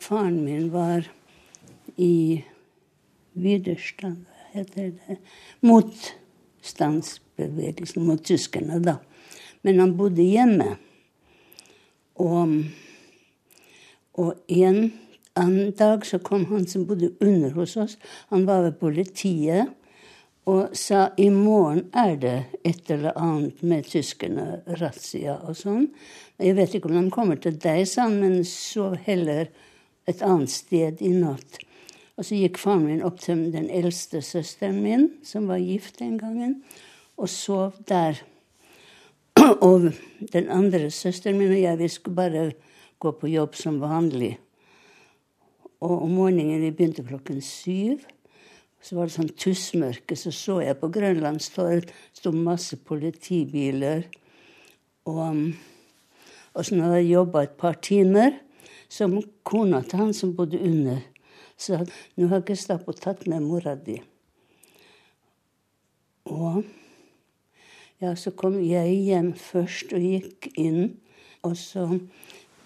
Faren 0.00 0.44
min 0.44 0.72
var 0.72 1.12
i 1.96 2.44
Widerstand, 3.36 4.24
heter 4.52 4.90
det 4.98 5.16
Motstandsbevegelsen 5.60 8.06
mot 8.06 8.24
tyskerne, 8.24 8.82
da. 8.82 8.96
Men 9.62 9.80
han 9.82 9.96
bodde 9.98 10.24
hjemme. 10.24 10.76
Og, 12.18 12.54
og 14.18 14.32
en 14.48 14.80
annen 15.38 15.74
dag 15.78 16.06
så 16.06 16.18
kom 16.22 16.46
han 16.50 16.66
som 16.66 16.86
bodde 16.88 17.12
under 17.24 17.54
hos 17.54 17.76
oss. 17.78 17.98
Han 18.32 18.46
var 18.48 18.64
ved 18.66 18.80
politiet 18.80 19.74
og 20.48 20.72
sa 20.76 21.10
i 21.20 21.28
morgen 21.32 21.90
er 21.92 22.14
det 22.16 22.36
et 22.64 22.90
eller 22.90 23.16
annet 23.20 23.60
med 23.60 23.84
tyskerne, 23.84 24.62
razzia 24.80 25.36
og 25.44 25.58
sånn. 25.58 25.90
Jeg 26.40 26.56
vet 26.56 26.76
ikke 26.78 26.88
om 26.88 26.96
de 26.96 27.10
kommer 27.12 27.40
til 27.42 27.58
deg, 27.60 27.82
sa 27.84 28.06
han, 28.06 28.16
men 28.22 28.40
sov 28.48 28.96
heller 29.04 29.50
et 30.08 30.22
annet 30.24 30.52
sted 30.52 31.02
i 31.04 31.12
natt. 31.12 31.60
Og 32.16 32.24
så 32.24 32.38
gikk 32.38 32.56
faren 32.58 32.86
min 32.88 33.04
opp 33.04 33.20
til 33.22 33.44
den 33.52 33.68
eldste 33.68 34.22
søsteren 34.24 34.80
min, 34.82 35.06
som 35.22 35.50
var 35.50 35.60
gift 35.60 36.00
den 36.00 36.16
gangen, 36.18 36.62
og 37.20 37.28
sov 37.30 37.76
der. 37.90 38.16
Og 39.68 39.90
den 40.32 40.50
andre 40.50 40.90
søsteren 40.90 41.38
min 41.38 41.52
og 41.52 41.60
jeg, 41.60 41.78
vi 41.78 41.88
skulle 41.88 42.16
bare 42.16 42.44
gå 42.98 43.12
på 43.14 43.30
jobb 43.30 43.54
som 43.54 43.80
vanlig. 43.80 44.38
Og 45.80 46.02
om 46.02 46.10
morgenen 46.10 46.62
vi 46.62 46.72
begynte 46.74 47.06
klokken 47.06 47.40
syv. 47.44 48.02
Så 48.82 48.94
var 48.94 49.08
det 49.08 49.14
sånn 49.16 49.30
tussmørke. 49.34 50.16
Så 50.18 50.32
så 50.34 50.60
jeg 50.62 50.78
på 50.78 50.90
Grønlandstorget 50.94 51.90
sto 52.14 52.32
masse 52.34 52.78
politibiler. 52.86 54.06
Og, 55.08 55.40
og 56.54 56.66
så 56.66 56.78
når 56.78 56.98
jeg 56.98 57.10
jobba 57.12 57.46
et 57.46 57.56
par 57.58 57.78
timer, 57.82 58.38
så 58.88 59.08
kona 59.44 59.82
til 59.84 60.02
han 60.02 60.14
som 60.16 60.34
bodde 60.36 60.60
under, 60.64 61.02
sa 61.58 61.82
nå 62.16 62.28
har 62.30 62.44
Gestapo 62.46 62.94
tatt 62.94 63.26
med 63.28 63.44
mora 63.44 63.74
di. 63.74 63.98
Og 66.28 66.62
ja, 67.98 68.14
så 68.16 68.32
kom 68.38 68.58
jeg 68.62 68.94
hjem 69.08 69.32
først 69.38 69.94
og 69.96 70.04
gikk 70.04 70.50
inn. 70.58 70.94
Og 71.46 71.56
så 71.58 71.86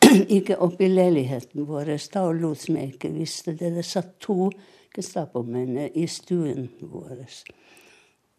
gikk 0.32 0.52
jeg 0.52 0.60
opp 0.60 0.80
i 0.82 0.90
leiligheten 0.90 1.66
vår 1.68 1.94
da 2.12 2.26
og 2.28 2.40
lot 2.40 2.60
som 2.64 2.78
jeg 2.78 2.94
ikke 2.94 3.12
visste 3.14 3.56
det. 3.56 3.72
Det 3.76 3.86
satt 3.86 4.18
to 4.20 4.50
Gestapo-menn 4.92 5.78
i 5.96 6.04
stuen 6.10 6.68
vår. 6.80 7.22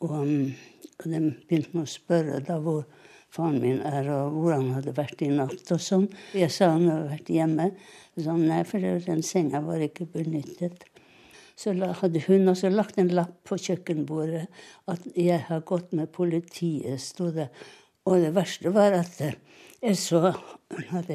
Og, 0.06 0.20
og 0.20 1.08
de 1.10 1.22
begynte 1.48 1.82
å 1.82 1.90
spørre 1.90 2.44
da 2.46 2.60
hvor 2.62 2.84
faren 3.34 3.58
min 3.64 3.82
er, 3.82 4.10
og 4.14 4.36
hvor 4.38 4.54
han 4.54 4.70
hadde 4.76 4.94
vært 4.94 5.24
i 5.26 5.32
natt 5.34 5.72
og 5.74 5.82
sånn. 5.82 6.06
Jeg 6.38 6.54
sa 6.54 6.76
han 6.76 6.86
hadde 6.92 7.10
vært 7.16 7.32
hjemme. 7.34 7.70
Så 8.14 8.36
nei, 8.38 8.62
for 8.70 8.84
den 9.08 9.24
senga 9.26 9.64
var 9.66 9.82
ikke 9.82 10.06
benyttet. 10.14 10.86
Så 11.64 11.74
hadde 12.02 12.22
hun 12.28 12.52
også 12.52 12.72
lagt 12.74 12.98
en 13.00 13.12
lapp 13.16 13.38
på 13.48 13.56
kjøkkenbordet 13.56 14.48
at 14.88 15.06
'jeg 15.16 15.40
har 15.48 15.62
gått 15.62 15.94
med 15.94 16.12
politiet', 16.12 17.00
sto 17.00 17.32
det. 17.32 17.50
Og 18.06 18.20
det 18.20 18.36
verste 18.36 18.74
var 18.74 18.92
at 18.92 19.22
jeg 19.82 19.98
så 19.98 20.36
at 20.92 21.12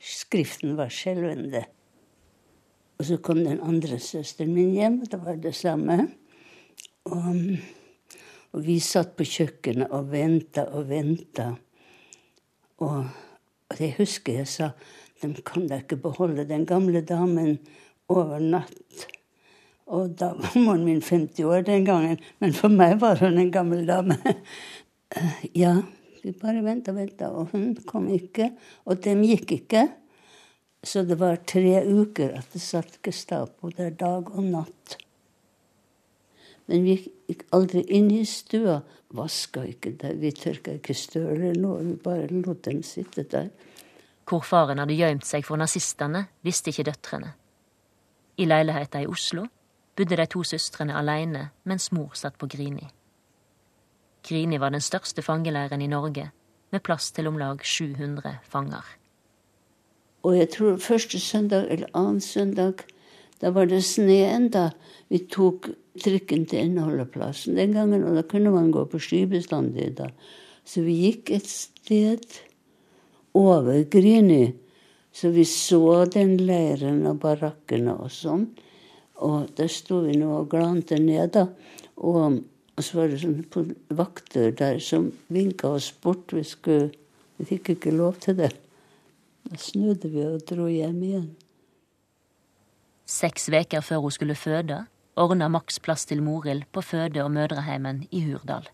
Skriften 0.00 0.76
var 0.76 0.88
skjelvende. 0.88 1.64
Og 2.98 3.04
så 3.04 3.16
kom 3.16 3.44
den 3.44 3.60
andre 3.60 3.98
søsteren 3.98 4.54
min 4.54 4.74
hjem, 4.74 5.00
og 5.02 5.10
det 5.10 5.24
var 5.24 5.36
det 5.36 5.54
samme. 5.54 6.08
Og 7.04 7.36
og 8.52 8.66
vi 8.66 8.76
satt 8.84 9.14
på 9.16 9.24
kjøkkenet 9.24 9.92
og 9.96 10.10
venta 10.12 10.66
og 10.76 10.90
venta. 10.90 11.54
Og, 12.84 12.98
og 13.72 13.80
jeg 13.80 13.94
husker 13.96 14.42
jeg 14.42 14.50
sa 14.50 14.72
de 15.22 15.44
kan 15.46 15.68
da 15.70 15.78
ikke 15.78 16.00
beholde 16.02 16.44
den 16.48 16.66
gamle 16.66 17.00
damen 17.06 17.60
over 18.10 18.42
natt. 18.42 19.06
Og 19.92 20.14
da 20.16 20.32
var 20.38 20.54
moren 20.56 20.86
min 20.86 21.02
50 21.04 21.44
år 21.44 21.66
den 21.68 21.84
gangen, 21.84 22.20
men 22.40 22.54
for 22.56 22.72
meg 22.72 22.96
var 23.02 23.20
hun 23.20 23.36
en 23.38 23.52
gammel 23.52 23.84
dame. 23.88 24.16
ja, 25.62 25.74
vi 26.22 26.32
bare 26.32 26.62
venta 26.64 26.94
og 26.94 27.00
venta, 27.00 27.28
og 27.28 27.52
hun 27.52 27.74
kom 27.88 28.08
ikke. 28.12 28.52
Og 28.88 29.02
dem 29.04 29.24
gikk 29.26 29.52
ikke. 29.58 29.86
Så 30.82 31.04
det 31.06 31.18
var 31.20 31.42
tre 31.46 31.82
uker 31.84 32.32
at 32.38 32.54
det 32.54 32.62
satt 32.64 32.98
Gestapo 33.04 33.70
der 33.76 33.92
dag 33.94 34.32
og 34.32 34.42
natt. 34.48 34.96
Men 36.66 36.86
vi 36.86 36.96
gikk 37.28 37.44
aldri 37.54 37.84
inn 37.92 38.10
i 38.14 38.24
stua. 38.26 38.80
Vaska 39.12 39.66
ikke 39.68 39.92
der. 40.00 40.16
Vi 40.16 40.32
tørka 40.32 40.78
ikke 40.78 40.96
støv 40.96 41.34
eller 41.34 41.58
noe. 41.60 41.82
Vi 41.84 41.98
bare 42.00 42.30
lot 42.32 42.64
dem 42.64 42.80
sitte 42.86 43.26
der. 43.28 43.50
Hvor 44.24 44.40
faren 44.46 44.80
hadde 44.80 44.96
gjemt 44.96 45.26
seg 45.28 45.44
for 45.44 45.60
nazistene, 45.60 46.24
visste 46.46 46.72
ikke 46.72 46.86
døtrene. 46.88 47.34
I 48.40 48.46
leiligheta 48.48 49.02
i 49.02 49.10
Oslo 49.10 49.44
bodde 49.96 50.16
de 50.16 50.26
to 50.26 50.42
søstrene 50.46 50.96
alene 50.96 51.50
mens 51.68 51.90
mor 51.92 52.16
satt 52.18 52.38
på 52.38 52.48
Grini. 52.50 52.88
Grini 54.22 54.58
var 54.62 54.70
den 54.70 54.84
største 54.84 55.22
fangeleiren 55.22 55.82
i 55.82 55.90
Norge, 55.90 56.30
med 56.70 56.82
plass 56.86 57.10
til 57.12 57.28
om 57.28 57.38
lag 57.38 57.64
700 57.66 58.38
fanger. 58.48 58.84
Og 60.22 60.36
jeg 60.38 60.50
tror 60.54 60.78
første 60.78 61.18
søndag 61.20 61.66
eller 61.70 61.90
annen 61.98 62.20
søndag, 62.20 62.84
da 63.42 63.50
var 63.50 63.66
det 63.66 63.82
sne 63.84 64.20
enda. 64.30 64.68
Vi 65.10 65.24
tok 65.26 65.66
trikken 65.98 66.46
til 66.46 66.68
Innholdeplassen 66.68 67.58
den 67.58 67.74
gangen, 67.74 68.04
og 68.06 68.14
da 68.14 68.22
kunne 68.22 68.54
man 68.54 68.70
gå 68.70 68.84
på 68.86 69.00
skybestandig 69.02 69.90
da. 69.98 70.12
Så 70.64 70.84
vi 70.86 70.94
gikk 71.08 71.32
et 71.34 71.50
sted 71.50 72.38
over 73.34 73.82
Grini, 73.90 74.52
så 75.12 75.32
vi 75.34 75.44
så 75.44 76.04
den 76.06 76.36
leiren 76.38 77.02
og 77.10 77.18
barakkene 77.24 77.98
og 77.98 78.14
sånn. 78.14 78.46
Og 79.22 79.52
der 79.56 79.70
sto 79.70 80.00
vi 80.06 80.16
nå 80.18 80.30
og 80.40 80.50
glante 80.50 80.98
ned, 80.98 81.34
da. 81.36 81.46
Og, 82.02 82.40
så 82.82 82.98
var 82.98 83.12
det 83.12 83.20
sånne 83.22 83.94
vakter 83.94 84.54
der 84.58 84.80
som 84.82 85.10
vinka 85.30 85.70
oss 85.76 85.92
bort. 86.02 86.32
Vi, 86.34 86.42
skulle, 86.46 86.90
vi 87.38 87.46
fikk 87.52 87.74
ikke 87.76 87.94
lov 87.94 88.18
til 88.24 88.38
det. 88.40 88.50
Da 89.46 89.58
snudde 89.60 90.10
vi 90.10 90.24
og 90.26 90.42
dro 90.48 90.66
hjem 90.70 91.02
igjen. 91.06 91.30
Seks 93.12 93.50
uker 93.52 93.84
før 93.84 94.06
hun 94.06 94.14
skulle 94.14 94.38
føde, 94.38 94.78
ordna 95.20 95.48
Max 95.52 95.78
plass 95.82 96.06
til 96.08 96.22
Morild 96.22 96.64
på 96.72 96.80
føde- 96.80 97.24
og 97.24 97.30
mødreheimen 97.34 98.06
i 98.10 98.22
Hurdal. 98.24 98.70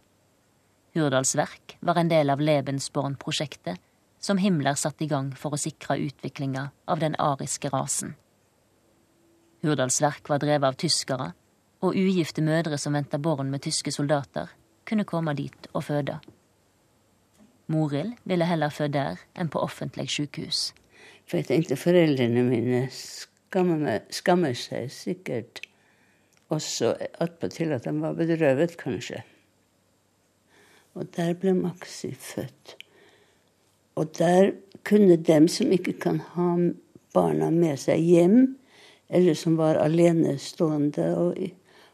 Hurdals 0.95 1.35
verk 1.37 1.77
var 1.81 1.99
en 1.99 2.11
del 2.13 2.31
av 2.31 2.41
Lebensborn-prosjektet 2.41 3.83
som 4.21 4.39
Himmler 4.39 4.79
satte 4.79 5.05
i 5.05 5.11
gang 5.11 5.33
for 5.37 5.55
å 5.55 5.61
sikre 5.61 5.99
utviklinga 5.99 6.69
av 6.87 7.03
den 7.03 7.17
ariske 7.19 7.71
rasen. 7.75 8.15
Hurdals 9.63 10.01
verk 10.03 10.29
var 10.31 10.43
drevet 10.43 10.69
av 10.69 10.79
tyskere, 10.79 11.33
og 11.83 11.97
ugifte 11.99 12.43
mødre 12.43 12.79
som 12.79 12.95
venta 12.95 13.19
barn 13.23 13.51
med 13.51 13.63
tyske 13.67 13.93
soldater, 13.95 14.51
kunne 14.87 15.07
komme 15.07 15.35
dit 15.39 15.69
og 15.73 15.85
føde. 15.85 16.19
Morild 17.69 18.15
ville 18.25 18.49
heller 18.49 18.73
føde 18.73 18.97
der 18.97 19.25
enn 19.37 19.51
på 19.53 19.61
offentlig 19.61 20.09
sykehus. 20.11 20.73
For 21.29 21.41
jeg 21.41 21.49
tenkte 21.51 21.77
foreldrene 21.77 22.45
mine 22.47 22.87
skammer, 22.95 24.01
skammer 24.11 24.55
seg 24.57 24.89
sikkert 24.93 25.61
også 26.49 26.95
attpåtil 27.21 27.75
at 27.77 27.85
de 27.85 27.93
var 28.01 28.17
bedrøvet, 28.17 28.79
kanskje. 28.81 29.21
Og 30.97 31.11
der 31.17 31.35
ble 31.37 31.53
Maxi 31.55 32.15
født. 32.15 32.77
Og 33.99 34.15
der 34.19 34.55
kunne 34.89 35.17
dem 35.17 35.49
som 35.49 35.73
ikke 35.75 35.99
kan 36.01 36.23
ha 36.33 36.55
barna 37.15 37.51
med 37.51 37.77
seg 37.83 38.01
hjem, 38.01 38.57
eller 39.09 39.35
som 39.35 39.57
var 39.57 39.81
alenestående, 39.81 41.09
og, 41.17 41.39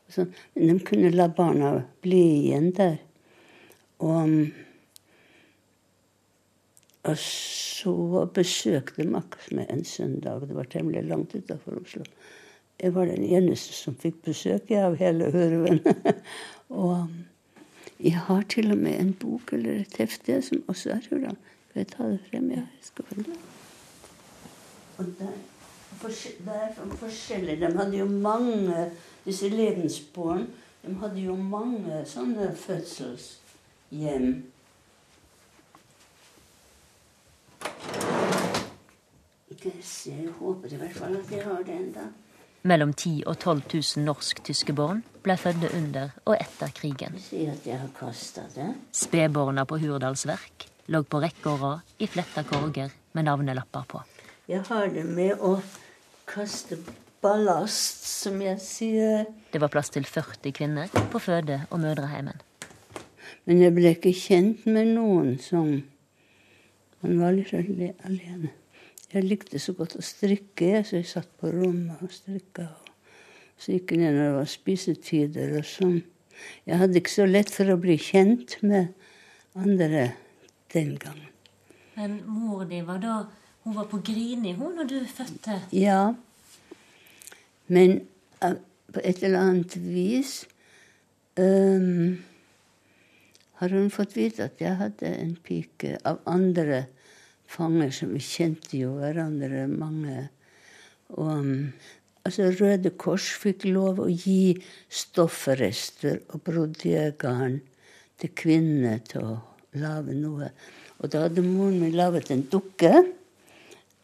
og 0.07 0.15
sånn, 0.17 0.31
de 0.59 0.79
kunne 0.87 1.13
la 1.15 1.29
barna 1.31 1.77
bli 2.03 2.23
igjen 2.41 2.71
der. 2.77 2.97
Og, 4.05 4.33
og 7.05 7.19
så 7.21 8.25
besøkte 8.35 9.07
Max 9.09 9.53
meg 9.55 9.71
en 9.71 9.85
søndag. 9.87 10.49
Det 10.49 10.57
var 10.57 10.71
temmelig 10.73 11.05
langt 11.07 11.37
utafor 11.37 11.79
Oslo. 11.83 12.05
Jeg 12.83 12.95
var 12.95 13.07
den 13.07 13.23
eneste 13.23 13.73
som 13.77 13.95
fikk 13.95 14.19
besøk 14.27 14.73
av 14.75 14.99
hele 14.99 15.31
Hørven. 15.35 15.81
og, 16.83 17.07
Jeg 18.03 18.19
har 18.27 18.43
til 18.51 18.73
og 18.75 18.79
med 18.79 18.99
en 18.99 19.13
bok 19.15 19.53
eller 19.55 19.85
et 19.85 19.97
hefte 19.97 20.41
som 20.43 20.65
også 20.69 20.91
er 20.97 21.05
Hurdal. 21.09 21.37
Skal 21.69 21.81
jeg 21.81 21.89
ta 21.93 22.09
det 22.11 22.21
frem? 22.27 22.49
Ja, 22.51 22.65
jeg 22.67 22.89
skal 22.89 23.07
følge 23.07 23.25
det. 23.29 23.37
Og 24.99 25.07
der, 25.21 25.31
det 26.03 26.59
er 26.59 26.97
forskjellig. 27.01 27.61
De 27.61 27.73
hadde 27.79 27.97
jo 27.99 28.07
mange 28.07 28.91
Disse 29.25 29.49
Levensborn 29.49 30.47
de 30.85 30.95
hadde 31.01 31.21
jo 31.25 31.35
mange 31.37 32.03
sånne 32.05 32.51
fødselshjem. 32.61 34.35
Jeg 39.65 40.29
håper 40.37 40.75
i 40.75 40.77
hvert 40.77 40.99
fall 40.99 41.17
at 41.17 41.31
jeg 41.33 41.47
har 41.47 41.63
det 41.65 41.77
enda. 41.79 42.05
Mellom 42.69 42.93
10 42.93 43.23
og 43.27 43.39
12 43.39 43.63
000 43.73 44.05
norsk-tyske 44.05 44.75
barn 44.77 45.01
ble 45.25 45.37
fødte 45.41 45.71
under 45.77 46.13
og 46.27 46.37
etter 46.37 46.73
krigen. 46.77 47.17
Si 47.21 47.47
at 47.49 47.65
jeg 47.65 47.81
har 47.81 48.13
det. 48.55 48.69
Spedbarna 48.93 49.65
på 49.65 49.79
Hurdalsverk 49.81 50.69
lå 50.93 51.01
på 51.09 51.21
rekke 51.25 51.49
og 51.49 51.65
rad 51.65 51.97
i 51.99 52.07
fletta 52.07 52.45
korger 52.45 52.93
med 53.13 53.25
navnelapper 53.25 53.89
på. 53.89 54.03
Jeg 54.49 54.61
har 54.69 54.93
det 54.93 55.07
med 55.09 55.41
å 55.41 55.57
kaste 56.27 56.79
ballast, 57.25 58.05
som 58.23 58.41
jeg 58.43 58.61
sier. 58.61 59.25
Det 59.53 59.61
var 59.63 59.73
plass 59.73 59.91
til 59.95 60.05
40 60.05 60.53
kvinner 60.53 60.93
på 61.13 61.21
føde- 61.23 61.65
og 61.71 61.81
mødreheimen. 61.81 62.41
Men 63.45 63.61
jeg 63.61 63.75
ble 63.77 63.93
ikke 63.95 64.13
kjent 64.17 64.67
med 64.67 64.95
noen 64.97 65.39
som 65.43 65.83
Man 67.05 67.19
var 67.21 67.35
litt 67.37 67.53
alene. 67.53 68.49
Jeg 69.13 69.27
likte 69.29 69.59
så 69.61 69.75
godt 69.77 69.99
å 69.99 70.03
strikke, 70.03 70.81
så 70.89 70.97
jeg 70.97 71.07
satt 71.07 71.29
på 71.37 71.51
rommet 71.53 72.01
og 72.01 72.09
strikka. 72.09 72.65
Så 73.61 73.75
gikk 73.75 73.93
jeg 73.93 74.01
ned 74.01 74.17
når 74.17 74.25
det 74.25 74.37
var 74.39 74.49
spisetider 74.49 75.53
og 75.59 75.69
sånn. 75.69 75.99
Jeg 76.65 76.81
hadde 76.81 76.97
ikke 77.03 77.13
så 77.13 77.27
lett 77.29 77.53
for 77.53 77.69
å 77.69 77.77
bli 77.77 77.99
kjent 78.01 78.57
med 78.65 78.95
andre 79.53 80.15
den 80.73 80.97
gangen. 80.97 81.29
Men 81.95 82.17
mor 82.27 82.65
di 82.73 82.81
var 82.83 83.05
da 83.05 83.21
Hun 83.65 83.77
var 83.79 83.89
på 83.89 84.03
Grini 84.05 84.53
hun 84.59 84.77
når 84.77 84.89
du 84.91 84.99
fødte? 85.09 85.57
Ja. 85.73 86.13
Men 87.67 88.03
uh, 88.45 88.59
på 88.93 89.01
et 89.01 89.23
eller 89.25 89.41
annet 89.41 89.77
vis 89.81 90.43
um, 91.41 92.19
har 93.61 93.73
hun 93.73 93.89
fått 93.91 94.19
vite 94.19 94.51
at 94.51 94.61
jeg 94.61 94.77
hadde 94.83 95.09
en 95.09 95.33
pike 95.41 95.97
av 96.05 96.21
andre 96.29 96.85
fanger, 97.49 97.91
som 97.95 98.13
vi 98.13 98.21
kjente 98.21 98.77
jo 98.83 98.99
hverandre 98.99 99.65
mange. 99.73 100.29
Og 101.17 101.33
um, 101.41 101.73
altså 102.21 102.53
Røde 102.61 102.93
Kors 103.01 103.33
fikk 103.41 103.65
lov 103.71 104.05
å 104.05 104.13
gi 104.13 104.59
stofferester 104.93 106.21
og 106.35 106.45
brodergarn 106.45 107.63
til 108.21 108.37
kvinnene 108.37 108.99
til 109.09 109.25
å 109.25 109.37
lage 109.81 110.15
noe. 110.21 110.53
Og 111.01 111.11
da 111.11 111.27
hadde 111.27 111.49
moren 111.49 111.81
min 111.81 111.97
laget 111.97 112.29
en 112.35 112.45
dukke. 112.53 112.93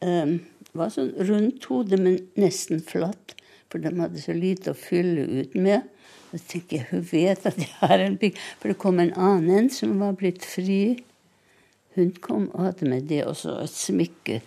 Um, 0.00 0.38
var 0.76 0.92
sånn 0.94 1.12
rundt 1.28 1.66
hodet, 1.70 1.98
men 2.00 2.20
nesten 2.40 2.82
flatt. 2.84 3.34
For 3.70 3.82
de 3.82 3.92
hadde 3.98 4.22
så 4.22 4.34
lite 4.34 4.72
å 4.72 4.78
fylle 4.78 5.26
ut 5.42 5.56
med. 5.58 5.86
Så 6.30 6.40
tenker 6.52 6.78
jeg, 6.78 6.88
hun 6.90 7.04
vet 7.10 7.46
at 7.46 7.58
jeg 7.58 7.72
har 7.82 8.02
en 8.02 8.16
pikk. 8.20 8.38
For 8.60 8.72
det 8.72 8.80
kom 8.82 9.02
en 9.02 9.14
annen 9.18 9.70
som 9.74 9.98
var 10.02 10.16
blitt 10.18 10.46
fri. 10.46 11.00
Hun 11.96 12.14
kom 12.22 12.48
og 12.52 12.68
hadde 12.68 12.90
med 12.90 13.08
det 13.10 13.24
også, 13.26 13.56
et 13.64 13.74
smykke 13.74 14.40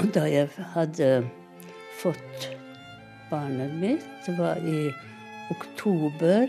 da 0.16 0.24
jeg 0.28 0.48
hadde 0.74 1.08
fått 2.00 2.46
barnet 3.30 3.72
mitt, 3.80 4.04
det 4.24 4.36
var 4.38 4.60
i 4.64 4.88
oktober, 5.52 6.48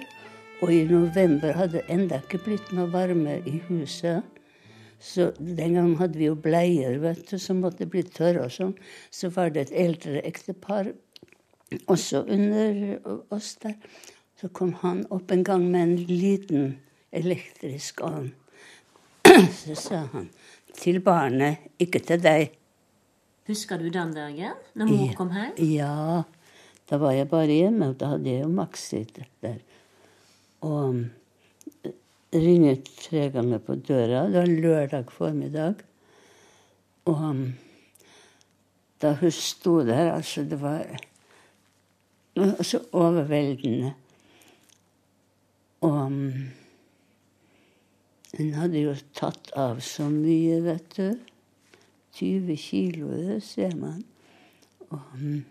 og 0.61 0.71
i 0.71 0.83
november 0.87 1.55
hadde 1.57 1.79
det 1.79 1.87
enda 1.91 2.21
ikke 2.21 2.39
blitt 2.45 2.71
noe 2.75 2.87
varme 2.93 3.39
i 3.49 3.57
huset. 3.67 4.23
Så 5.01 5.31
Den 5.39 5.73
gangen 5.73 5.97
hadde 5.97 6.19
vi 6.19 6.27
jo 6.29 6.35
bleier 6.37 6.99
vet 7.01 7.23
du, 7.31 7.39
som 7.41 7.63
måtte 7.63 7.89
bli 7.89 8.03
tørre. 8.03 8.45
og 8.45 8.51
sånn. 8.51 8.75
Så 9.09 9.31
var 9.33 9.49
det 9.49 9.67
et 9.67 9.75
eldre 9.87 10.21
ektepar 10.21 10.93
også 11.87 12.23
under 12.29 12.99
oss 13.33 13.55
der. 13.63 13.75
Så 14.37 14.47
kom 14.47 14.73
han 14.81 15.05
opp 15.09 15.31
en 15.31 15.43
gang 15.43 15.65
med 15.71 15.81
en 15.81 15.95
liten 16.05 16.79
elektrisk 17.11 18.01
ovn. 18.05 18.31
Så 19.65 19.75
sa 19.75 20.05
han 20.13 20.29
til 20.77 21.01
barnet, 21.01 21.57
ikke 21.79 21.99
til 21.99 22.21
deg. 22.21 22.60
Husker 23.51 23.81
du 23.81 23.89
den 23.91 24.13
dagen, 24.15 24.59
når 24.79 24.87
mor 24.87 25.09
kom 25.17 25.31
hjem? 25.35 25.57
Ja. 25.75 26.23
Da 26.87 26.99
var 26.99 27.11
jeg 27.15 27.27
bare 27.31 27.51
hjemme, 27.51 27.89
og 27.91 27.97
da 27.99 28.13
hadde 28.13 28.29
jeg 28.31 28.45
jo 28.45 28.51
Maxi 28.51 29.01
der. 29.43 29.57
Og 30.63 31.01
eh, 31.83 31.91
ringet 32.31 32.87
tre 32.99 33.25
ganger 33.33 33.59
på 33.63 33.75
døra. 33.75 34.25
Det 34.31 34.39
var 34.39 34.53
lørdag 34.65 35.11
formiddag. 35.11 35.83
Og 37.11 37.23
um, 37.29 37.41
da 39.01 39.15
hun 39.19 39.31
sto 39.35 39.81
der, 39.87 40.13
altså 40.13 40.43
Det 40.43 40.61
var 40.61 40.85
så 42.63 42.79
overveldende. 42.91 43.93
Og 45.81 45.97
um, 46.05 46.31
hun 48.37 48.53
hadde 48.53 48.85
jo 48.85 48.95
tatt 49.17 49.51
av 49.59 49.83
så 49.83 50.07
mye, 50.07 50.61
vet 50.63 50.95
du. 50.95 51.30
20 52.13 52.55
kilo, 52.57 53.11
det 53.11 53.43
ser 53.43 53.75
man. 53.75 54.03
Og, 54.89 55.01
mm, 55.19 55.43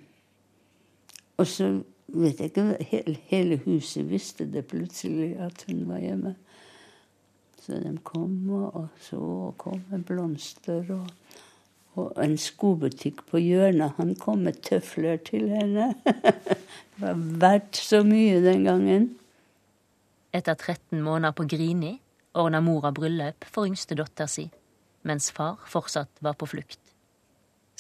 og 1.36 1.46
så 1.46 1.70
vet 2.06 2.40
jeg 2.40 2.50
ikke 2.50 2.76
hele, 2.90 3.16
hele 3.30 3.60
huset 3.64 4.10
visste 4.10 4.46
det 4.52 4.66
plutselig 4.66 5.36
at 5.40 5.64
hun 5.68 5.86
var 5.88 6.02
hjemme. 6.02 6.34
Så 7.60 7.78
de 7.80 7.94
kom, 8.04 8.50
og 8.50 8.88
så 9.00 9.52
kom 9.60 9.80
med 9.90 10.04
blomster. 10.04 10.84
Og, 10.90 11.06
og 11.94 12.24
en 12.24 12.36
skobutikk 12.38 13.24
på 13.30 13.40
hjørnet. 13.40 13.96
Han 13.96 14.14
kom 14.14 14.44
med 14.48 14.60
tøfler 14.64 15.16
til 15.16 15.48
henne. 15.52 15.94
det 16.96 17.00
var 17.00 17.24
verdt 17.40 17.76
så 17.76 18.02
mye 18.04 18.40
den 18.44 18.64
gangen. 18.64 19.10
Etter 20.32 20.54
13 20.54 21.02
måneder 21.02 21.34
på 21.36 21.48
Grini 21.48 21.98
ordna 22.32 22.60
mora 22.60 22.92
bryllup 22.92 23.44
for 23.44 23.66
yngste 23.66 23.96
datter 23.98 24.30
si 24.30 24.50
mens 25.06 25.30
far 25.34 25.60
fortsatt 25.68 26.22
var 26.24 26.36
på 26.38 26.48
flukt. 26.50 26.80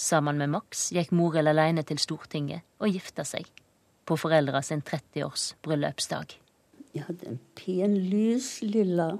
Sammen 0.00 0.38
med 0.40 0.52
Max 0.54 0.88
gikk 0.94 1.12
Morild 1.12 1.50
alene 1.50 1.84
til 1.84 2.00
Stortinget 2.00 2.64
og 2.80 2.94
gifta 2.94 3.26
seg 3.28 3.48
på 4.08 4.16
foreldra 4.18 4.62
sin 4.64 4.80
30-års 4.82 5.52
bryllupsdag. 5.62 6.32
Jeg 6.96 7.06
hadde 7.06 7.28
en 7.28 7.40
pen, 7.54 7.94
lys, 8.10 8.58
lilla 8.64 9.12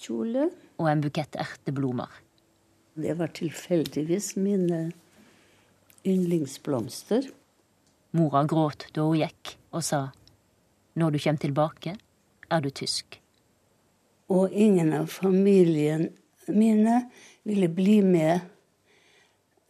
kjole. 0.00 0.48
Og 0.80 0.88
en 0.90 1.02
bukett 1.04 1.36
erteblomer. 1.40 2.10
Det 2.96 3.14
var 3.16 3.30
tilfeldigvis 3.36 4.34
mine 4.40 4.80
yndlingsblomster. 6.06 7.28
Mora 8.16 8.42
gråt 8.48 8.88
da 8.96 9.04
hun 9.04 9.20
gikk, 9.20 9.56
og 9.76 9.84
sa 9.84 10.00
når 10.96 11.12
du 11.12 11.18
kommer 11.20 11.42
tilbake, 11.42 11.96
er 12.50 12.60
du 12.64 12.70
tysk. 12.70 13.18
Og 14.32 14.52
ingen 14.52 14.94
av 14.96 15.10
familien 15.12 16.08
mine 16.52 17.00
ville 17.46 17.68
bli 17.72 18.00
med 18.04 18.40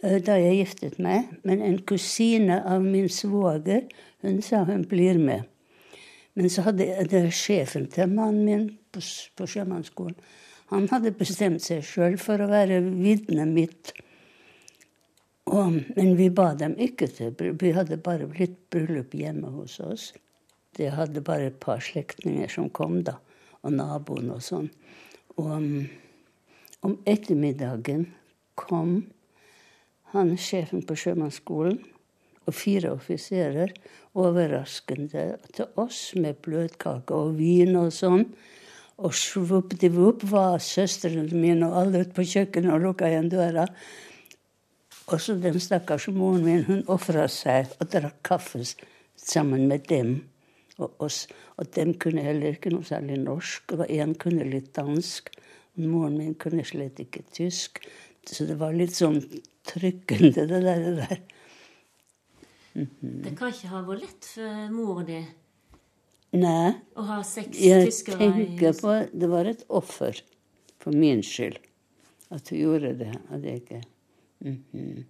eh, 0.03 0.19
da 0.25 0.39
jeg 0.41 0.63
giftet 0.63 0.99
meg. 1.03 1.31
Men 1.47 1.63
en 1.65 1.79
kusine 1.89 2.63
av 2.65 2.85
min 2.85 3.09
svoger, 3.13 3.87
hun 4.25 4.41
sa 4.45 4.65
hun 4.69 4.87
blir 4.89 5.21
med. 5.21 5.47
Men 6.37 6.51
så 6.53 6.67
hadde 6.67 6.89
det 7.09 7.29
sjefen 7.33 7.87
til 7.93 8.11
mannen 8.13 8.45
min 8.45 8.67
på, 8.93 9.01
på 9.37 9.47
sjømannsskolen 9.49 10.19
Han 10.69 10.89
hadde 10.91 11.15
bestemt 11.17 11.65
seg 11.65 11.85
sjøl 11.87 12.19
for 12.21 12.43
å 12.43 12.51
være 12.51 12.81
vitnet 12.85 13.49
mitt. 13.49 13.93
Og, 15.47 15.79
men 15.95 16.17
vi 16.19 16.27
ba 16.35 16.51
dem 16.59 16.75
ikke 16.83 17.07
til 17.07 17.55
Vi 17.61 17.71
hadde 17.73 18.01
bare 18.03 18.27
blitt 18.27 18.59
bryllup 18.75 19.15
hjemme 19.15 19.53
hos 19.55 19.79
oss. 19.81 20.09
Det 20.77 20.91
hadde 20.93 21.23
bare 21.25 21.53
et 21.53 21.61
par 21.63 21.81
slektninger 21.81 22.51
som 22.53 22.69
kom, 22.69 22.99
da. 23.07 23.15
Og 23.63 23.73
naboen 23.79 24.35
og 24.35 24.43
sånn. 24.45 24.67
Og 25.39 25.55
om 26.87 26.97
ettermiddagen 27.09 28.07
kom 28.59 29.01
han 30.15 30.37
sjefen 30.39 30.85
på 30.87 30.97
sjømannsskolen 30.99 31.81
og 32.47 32.55
fire 32.55 32.93
offiserer 32.95 33.73
overraskende 34.17 35.25
til 35.55 35.81
oss 35.83 36.13
med 36.17 36.39
bløtkake 36.47 37.15
og 37.15 37.35
vin 37.41 37.75
og 37.79 37.91
sånn. 37.95 38.29
Og 38.97 39.13
svuppdivupp 39.13 40.23
var 40.31 40.63
søstrene 40.63 41.27
mine 41.35 41.67
og 41.69 41.81
alle 41.83 42.05
ute 42.05 42.15
på 42.17 42.25
kjøkkenet 42.31 42.73
og 42.73 42.85
lukka 42.87 43.11
igjen 43.11 43.33
døra. 43.33 43.67
Og 45.07 45.21
så 45.23 45.37
den 45.39 45.59
stakkars 45.61 46.09
moren 46.15 46.47
min, 46.47 46.65
hun 46.67 46.87
ofra 46.91 47.27
seg 47.31 47.75
og 47.77 47.91
drakk 47.93 48.23
kaffe 48.27 48.63
sammen 49.21 49.67
med 49.69 49.85
dem 49.91 50.17
og 50.79 50.95
oss. 51.05 51.27
Og 51.59 51.69
dem 51.77 51.93
kunne 52.01 52.25
heller 52.25 52.57
ikke 52.57 52.73
noe 52.73 52.87
særlig 52.87 53.19
norsk. 53.21 53.77
Og 53.77 53.85
én 53.91 54.17
kunne 54.19 54.49
litt 54.49 54.73
dansk. 54.79 55.35
Moren 55.77 56.17
min 56.19 56.35
kunne 56.41 56.65
slett 56.65 57.01
ikke 57.03 57.23
tysk. 57.33 57.83
Så 58.27 58.47
det 58.49 58.57
var 58.59 58.75
litt 58.75 58.95
sånn 58.97 59.21
trykkende, 59.67 60.47
det 60.47 60.61
der. 60.65 60.81
Det, 60.85 60.95
der. 60.97 61.21
Mm 62.77 62.87
-hmm. 63.01 63.23
det 63.25 63.39
kan 63.39 63.49
ikke 63.49 63.69
ha 63.69 63.83
vært 63.83 64.01
lett 64.01 64.25
for 64.25 64.71
mor 64.71 65.03
di 65.03 65.25
Nei. 66.37 66.73
å 66.95 67.03
ha 67.03 67.23
seks 67.25 67.61
jeg 67.61 67.87
tyskere 67.87 68.19
tenker 68.19 68.73
på 68.77 68.97
Det 69.13 69.29
var 69.33 69.49
et 69.49 69.65
offer 69.69 70.21
for 70.79 70.93
min 70.93 71.23
skyld 71.23 71.57
at 72.29 72.49
hun 72.49 72.59
gjorde 72.59 72.93
det. 72.99 73.15
At 73.31 73.45
jeg 73.45 73.57
ikke 73.57 73.83
mm 74.39 74.65
-hmm. 74.73 75.05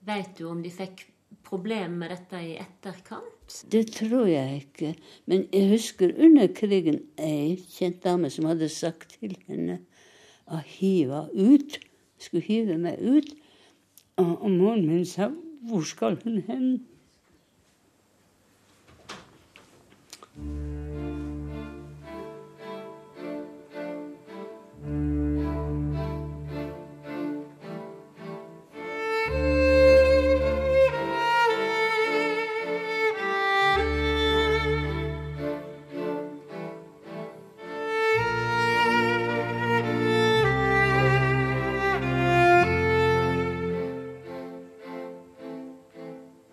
Veit 0.00 0.38
du 0.38 0.44
om 0.44 0.62
de 0.62 0.70
fikk 0.70 1.06
problemer 1.46 1.96
med 2.02 2.12
dette 2.14 2.40
i 2.42 2.56
etterkant? 2.60 3.56
Det 3.72 3.84
tror 3.94 4.26
jeg 4.30 4.62
ikke. 4.64 4.94
Men 5.26 5.46
jeg 5.52 5.70
husker 5.72 6.14
under 6.18 6.50
krigen 6.54 7.00
ei 7.18 7.56
kjent 7.70 8.02
dame 8.04 8.30
som 8.30 8.48
hadde 8.50 8.68
sagt 8.72 9.16
til 9.18 9.36
henne 9.48 9.80
å 10.50 10.60
hive 10.66 11.26
ut. 11.34 11.78
Skulle 12.20 12.44
hive 12.46 12.78
meg 12.78 13.00
ut. 13.00 13.30
Og 14.20 14.50
moren 14.50 14.86
min 14.86 15.06
sa 15.06 15.30
'Hvor 15.30 15.84
skal 15.84 16.18
hun 16.24 16.42
hen?' 16.46 16.86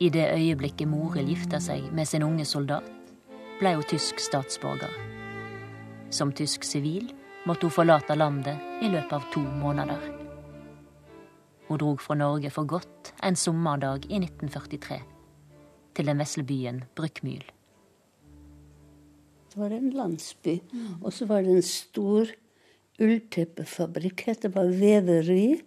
I 0.07 0.09
det 0.09 0.27
øyeblikket 0.31 0.87
Morild 0.87 1.27
gifta 1.27 1.59
seg 1.59 1.89
med 1.91 2.07
sin 2.07 2.23
unge 2.23 2.45
soldat, 2.47 2.85
ble 3.59 3.73
hun 3.75 3.83
tysk 3.91 4.21
statsborger. 4.23 4.93
Som 6.15 6.31
tysk 6.31 6.63
sivil 6.63 7.09
måtte 7.49 7.67
hun 7.67 7.73
forlate 7.75 8.15
landet 8.15 8.85
i 8.85 8.87
løpet 8.93 9.17
av 9.17 9.25
to 9.33 9.41
måneder. 9.43 10.05
Hun 11.67 11.81
drog 11.81 11.99
fra 11.99 12.15
Norge 12.15 12.53
for 12.55 12.69
godt 12.71 13.11
en 13.19 13.35
sommerdag 13.35 14.07
i 14.07 14.21
1943, 14.21 15.01
til 15.97 16.07
den 16.07 16.23
vesle 16.23 16.45
byen 16.47 16.85
Brykmyl. 16.95 17.43
Det 19.51 19.59
var 19.59 19.75
en 19.75 19.89
landsby, 19.91 20.61
og 21.01 21.11
så 21.11 21.27
var 21.27 21.43
det 21.43 21.57
en 21.57 21.67
stor 21.67 22.31
ullteppefabrikk. 22.95 24.23
Det 24.39 24.55
var 24.55 24.71
veveri 24.71 25.57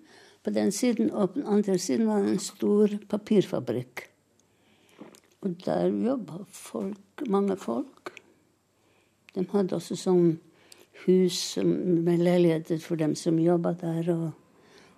på 0.41 0.55
den 0.55 0.73
siden, 0.73 1.11
og 1.13 1.35
på 1.35 1.43
den 1.43 1.51
andre 1.59 1.77
siden 1.77 2.09
var 2.09 2.25
det 2.25 2.39
en 2.39 2.47
stor 2.47 2.97
papirfabrikk. 3.11 4.07
Og 5.41 5.57
der 5.65 5.89
jobba 5.89 6.43
folk, 6.53 7.25
mange 7.29 7.57
folk. 7.57 8.13
De 9.35 9.47
hadde 9.53 9.77
også 9.77 9.97
sånn 9.97 10.35
hus 11.07 11.57
med 11.65 12.21
leiligheter 12.21 12.81
for 12.83 13.01
dem 13.01 13.15
som 13.17 13.39
jobba 13.41 13.73
der. 13.81 14.11
Og, 14.13 14.27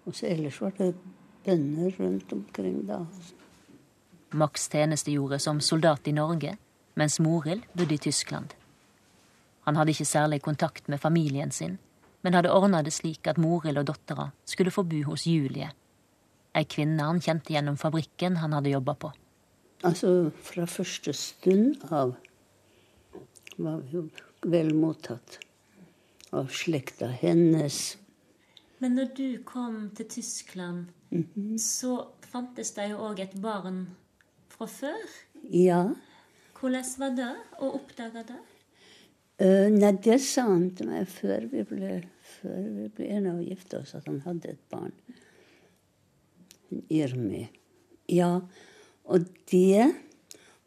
og 0.06 0.16
så 0.16 0.26
ellers 0.32 0.58
var 0.62 0.74
det 0.78 0.94
bønder 1.44 1.94
rundt 1.98 2.32
omkring 2.32 2.82
da. 2.88 3.04
Max 4.32 4.68
tjenestegjorde 4.72 5.38
som 5.38 5.60
soldat 5.60 6.08
i 6.08 6.16
Norge, 6.16 6.56
mens 6.94 7.20
Morild 7.20 7.66
bodde 7.76 7.94
i 7.94 8.02
Tyskland. 8.02 8.54
Han 9.68 9.76
hadde 9.76 9.92
ikke 9.92 10.08
særlig 10.08 10.42
kontakt 10.42 10.88
med 10.88 10.98
familien 10.98 11.50
sin, 11.50 11.78
men 12.22 12.34
hadde 12.34 12.50
ordna 12.50 12.82
det 12.82 12.94
slik 12.96 13.28
at 13.30 13.38
Morild 13.38 13.78
og 13.78 13.86
dattera 13.92 14.30
skulle 14.44 14.74
få 14.74 14.82
bo 14.82 15.02
hos 15.10 15.26
Julie, 15.26 15.68
ei 16.54 16.64
kvinne 16.68 17.04
han 17.06 17.20
kjente 17.22 17.54
gjennom 17.54 17.78
fabrikken 17.80 18.40
han 18.42 18.52
hadde 18.56 18.72
jobba 18.72 18.94
på. 18.94 19.12
Altså, 19.82 20.30
fra 20.46 20.66
første 20.70 21.12
stund 21.16 21.82
av 21.90 22.14
var 23.58 23.80
vi 23.82 23.96
jo 23.96 24.04
vel 24.46 24.70
mottatt 24.78 25.40
av 26.32 26.52
slekta 26.54 27.08
hennes. 27.20 27.96
Men 28.78 28.94
når 28.98 29.10
du 29.16 29.26
kom 29.46 29.90
til 29.96 30.08
Tyskland, 30.08 30.86
mm 31.10 31.24
-hmm. 31.34 31.58
så 31.58 32.08
fantes 32.20 32.74
det 32.74 32.90
jo 32.90 32.96
òg 32.96 33.20
et 33.20 33.34
barn 33.34 33.86
fra 34.48 34.66
før? 34.66 35.02
Ja. 35.50 35.94
Hvordan 36.60 36.84
var 36.98 37.10
det 37.10 37.36
å 37.58 37.74
oppdage 37.74 38.24
det? 38.28 38.40
Uh, 39.42 39.70
nei, 39.70 39.92
det 39.92 40.20
sa 40.20 40.42
han 40.42 40.70
til 40.70 40.88
meg 40.88 41.08
før 41.08 41.46
vi 41.50 41.62
ble, 41.62 42.02
før 42.22 42.68
vi 42.74 42.88
ble 42.88 43.06
enige 43.06 43.34
og 43.34 43.44
gifte 43.44 43.78
oss, 43.78 43.94
at 43.94 44.06
han 44.06 44.20
hadde 44.20 44.48
et 44.48 44.68
barn. 44.70 44.92
Irmi. 46.88 47.48
Ja, 48.08 48.40
og 49.04 49.26
det 49.50 49.92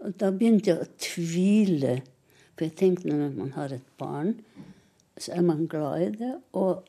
Og 0.05 0.11
da 0.19 0.27
begynte 0.29 0.69
jeg 0.69 0.83
å 0.83 0.89
tvile. 1.01 1.93
For 2.53 2.67
jeg 2.67 2.75
tenkte 2.77 3.09
når 3.09 3.31
man 3.33 3.53
har 3.55 3.71
et 3.73 3.85
barn, 3.97 4.35
så 5.17 5.31
er 5.37 5.41
man 5.41 5.63
glad 5.71 6.03
i 6.03 6.09
det. 6.19 6.33
Og, 6.59 6.83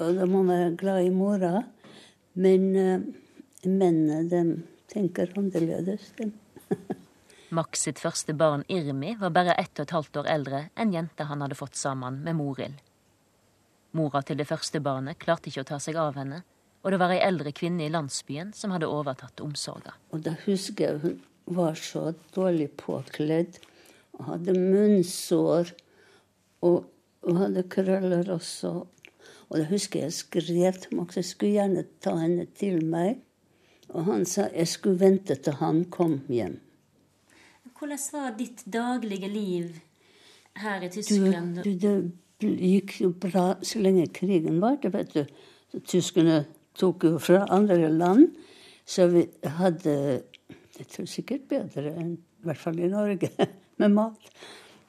og 0.00 0.16
da 0.16 0.26
må 0.26 0.40
man 0.40 0.48
være 0.50 0.78
glad 0.80 1.04
i 1.04 1.12
mora. 1.14 1.60
Men 2.40 2.66
uh, 2.74 3.04
mennene, 3.68 4.24
de 4.32 4.40
tenker 4.90 5.30
annerledes, 5.38 6.08
dem. 6.18 6.32
Max 7.56 7.84
sitt 7.86 7.98
første 7.98 8.34
barn, 8.34 8.64
Irmi, 8.68 9.16
var 9.20 9.32
bare 9.34 9.56
ett 9.60 9.76
og 9.76 9.86
et 9.86 9.94
halvt 9.96 10.20
år 10.22 10.30
eldre 10.34 10.60
enn 10.78 10.94
jenta 10.94 11.28
han 11.30 11.44
hadde 11.44 11.58
fått 11.58 11.78
sammen 11.78 12.20
med 12.26 12.38
Morild. 12.38 12.78
Mora 13.98 14.22
til 14.22 14.38
det 14.38 14.46
første 14.46 14.78
barnet 14.82 15.18
klarte 15.18 15.50
ikke 15.50 15.64
å 15.64 15.70
ta 15.72 15.80
seg 15.82 15.98
av 15.98 16.18
henne, 16.18 16.44
og 16.80 16.92
det 16.92 17.00
var 17.00 17.12
ei 17.12 17.20
eldre 17.20 17.52
kvinne 17.52 17.84
i 17.84 17.92
landsbyen 17.92 18.54
som 18.56 18.72
hadde 18.72 18.88
overtatt 18.88 19.42
omsorga. 19.44 19.92
Og 20.14 20.22
da 20.24 20.32
husker 20.46 20.86
jeg 20.86 21.02
hun 21.02 21.18
var 21.50 21.76
så 21.76 22.12
dårlig 22.34 22.70
påkledd 22.80 23.58
og 24.16 24.30
hadde 24.30 24.54
munnsår 24.56 25.74
og, 26.64 26.86
hun 27.26 27.36
hadde 27.36 27.66
krøller 27.68 28.30
også. 28.32 28.70
Og 29.50 29.58
da 29.58 29.66
husker 29.68 30.06
jeg 30.06 30.16
skrev 30.16 30.78
til 30.80 30.96
Max 30.96 31.18
jeg 31.18 31.28
skulle 31.28 31.58
gjerne 31.58 31.84
ta 32.00 32.14
henne 32.16 32.46
til 32.56 32.80
meg. 32.86 33.20
Og 33.90 34.06
han 34.06 34.24
sa 34.28 34.46
jeg 34.54 34.70
skulle 34.70 35.00
vente 35.02 35.36
til 35.36 35.58
han 35.60 35.82
kom 35.92 36.20
hjem. 36.32 36.56
Hvordan 37.76 38.00
var 38.12 38.34
ditt 38.38 38.62
daglige 38.68 39.28
liv 39.28 39.76
her 40.60 40.84
i 40.84 40.88
Tyskland? 40.92 41.60
Du, 41.64 41.72
du, 41.74 42.10
det 42.40 42.50
gikk 42.56 42.96
jo 43.00 43.12
bra 43.16 43.44
så 43.64 43.80
lenge 43.80 44.06
krigen 44.16 44.60
varte, 44.62 44.92
vet 44.92 45.12
du. 45.16 45.24
Tyskerne 45.88 46.44
tok 46.78 47.04
jo 47.04 47.18
fra 47.22 47.44
andre 47.50 47.88
land. 47.92 48.34
Så 48.86 49.06
vi 49.10 49.26
hadde 49.58 50.22
Jeg 50.80 50.86
tror 50.88 51.06
sikkert 51.10 51.42
bedre 51.50 51.90
enn 51.92 52.14
i 52.16 52.46
hvert 52.48 52.60
fall 52.60 52.78
i 52.80 52.88
Norge 52.88 53.28
med 53.82 53.92
mat. 53.92 54.30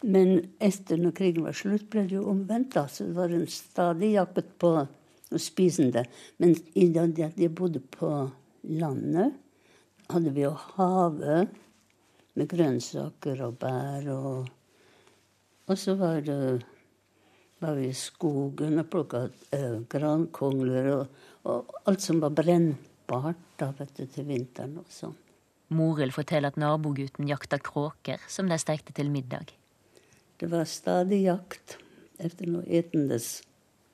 Men 0.08 0.38
etter 0.64 0.98
når 0.98 1.14
krigen 1.18 1.46
var 1.46 1.58
slutt, 1.58 1.90
ble 1.92 2.06
det 2.08 2.16
jo 2.16 2.30
omvendt. 2.32 2.74
da, 2.74 2.88
så 2.88 3.06
Det 3.06 3.16
var 3.18 3.34
en 3.36 3.48
stadig 3.48 4.14
jakt 4.14 4.54
på 4.58 4.72
å 4.80 5.42
spise 5.42 5.90
det. 5.92 6.06
Men 6.40 6.56
i 6.74 6.88
det 6.90 7.26
at 7.26 7.38
jeg 7.38 7.54
bodde 7.54 7.84
på 7.84 8.10
landet, 8.64 9.36
hadde 10.10 10.32
vi 10.36 10.46
jo 10.46 10.56
havet 10.78 11.52
med 12.36 12.50
grønnsaker 12.50 13.44
og 13.46 13.60
bær. 13.60 14.08
Og, 14.16 14.48
og 15.68 15.78
så 15.78 15.96
var 16.00 16.24
det 16.26 16.42
var 17.62 17.76
vi 17.78 17.92
i 17.92 17.94
skogen 17.94 18.82
og 18.82 18.88
plukka 18.90 19.28
uh, 19.30 19.82
grankongler 19.90 20.88
og, 20.96 21.20
og, 21.48 21.74
alt 21.90 22.04
som 22.04 22.22
var 22.22 22.34
brennbart 22.36 23.42
da, 23.60 23.72
vet 23.78 23.94
du, 23.98 24.06
til 24.06 24.28
vinteren 24.30 24.78
og 24.82 24.90
sånn. 24.92 25.16
Morild 25.72 26.14
forteller 26.16 26.52
at 26.52 26.60
nabogutten 26.60 27.30
jakta 27.30 27.60
kråker 27.64 28.22
som 28.30 28.50
de 28.52 28.58
stekte 28.60 28.94
til 28.96 29.12
middag. 29.12 29.54
Det 30.38 30.50
var 30.52 30.68
stadig 30.68 31.22
jakt 31.24 31.78
etter 32.20 32.50
noe 32.52 32.66
etendes. 32.68 33.40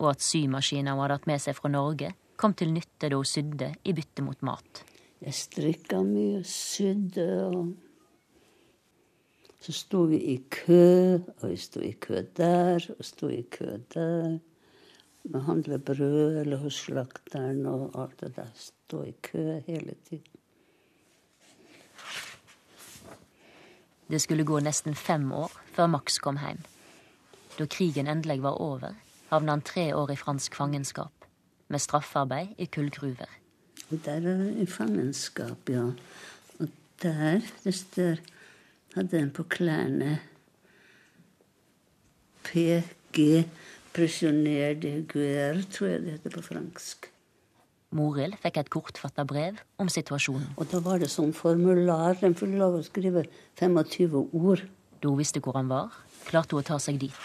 Og 0.01 0.13
at 0.15 0.23
symaskiner 0.25 0.95
hun 0.95 1.03
hadde 1.03 1.19
hatt 1.19 1.29
med 1.29 1.43
seg 1.43 1.57
fra 1.57 1.69
Norge, 1.71 2.13
kom 2.37 2.53
til 2.57 2.73
nytte 2.73 3.09
da 3.09 3.17
hun 3.17 3.27
sydde 3.27 3.73
i 3.85 3.93
bytte 3.97 4.25
mot 4.25 4.41
mat. 4.45 4.83
Jeg 5.21 5.33
strikka 5.33 6.01
mye, 6.05 6.43
sydde 6.45 7.27
og 7.49 7.75
så 9.67 9.73
sto 9.73 10.03
vi 10.07 10.19
i 10.31 10.35
kø, 10.53 11.17
og 11.41 11.49
vi 11.49 11.57
sto 11.59 11.81
i 11.83 11.91
kø 11.99 12.21
der, 12.37 12.83
og 12.93 13.03
sto 13.05 13.27
i 13.27 13.41
kø 13.51 13.79
der. 13.93 14.37
Vi 15.27 15.39
handla 15.43 15.77
brød 15.77 16.37
eller 16.41 16.57
hos 16.57 16.75
slakteren 16.85 17.65
og 17.67 17.91
alt 17.99 18.21
det 18.21 18.35
der. 18.35 18.51
Stå 18.55 19.03
i 19.03 19.13
kø 19.21 19.59
hele 19.67 19.95
tiden. 20.09 20.37
Det 24.07 24.21
skulle 24.23 24.45
gå 24.47 24.59
nesten 24.63 24.95
fem 24.95 25.31
år 25.35 25.51
før 25.75 25.89
Max 25.91 26.19
kom 26.23 26.39
hjem. 26.39 26.61
Da 27.57 27.65
krigen 27.65 28.07
endelig 28.07 28.39
var 28.43 28.55
over, 28.61 28.95
havna 29.29 29.51
han 29.51 29.61
tre 29.61 29.89
år 29.95 30.13
i 30.13 30.15
fransk 30.15 30.55
fangenskap, 30.55 31.27
med 31.67 31.79
straffarbeid 31.79 32.55
i 32.57 32.65
kullgruver. 32.65 33.27
Der 33.89 34.11
er 34.11 34.19
det 34.19 34.55
i 34.61 34.65
fangenskap, 34.65 35.69
ja. 35.69 35.89
Og 36.59 36.67
der 37.03 37.41
hvis 37.63 37.83
der, 37.95 38.15
hadde 38.95 39.19
en 39.19 39.31
på 39.31 39.43
klærne 39.43 40.19
PG 42.43 43.45
Prisonnier 43.97 44.75
de 44.77 44.91
guerre, 45.09 45.63
tror 45.73 45.87
jeg 45.89 46.01
det 46.03 46.11
heter 46.19 46.33
på 46.35 46.43
fransk. 46.45 47.07
Morild 47.97 48.35
fikk 48.43 48.59
et 48.61 48.69
kortfatta 48.69 49.23
brev 49.25 49.57
om 49.81 49.89
situasjonen. 49.89 50.51
Og 50.59 50.67
da 50.69 50.81
var 50.85 50.99
det 51.01 51.09
sånn 51.09 51.31
formular. 51.33 52.17
Den 52.19 52.35
fikk 52.37 52.53
lov 52.59 52.77
å 52.77 52.83
skrive 52.85 53.23
25 53.57 54.19
ord. 54.37 54.61
Da 55.01 55.09
hun 55.09 55.17
visste 55.17 55.41
hvor 55.41 55.57
han 55.57 55.71
var, 55.71 55.95
klarte 56.27 56.53
hun 56.53 56.61
å 56.61 56.67
ta 56.67 56.77
seg 56.83 56.99
dit. 57.01 57.15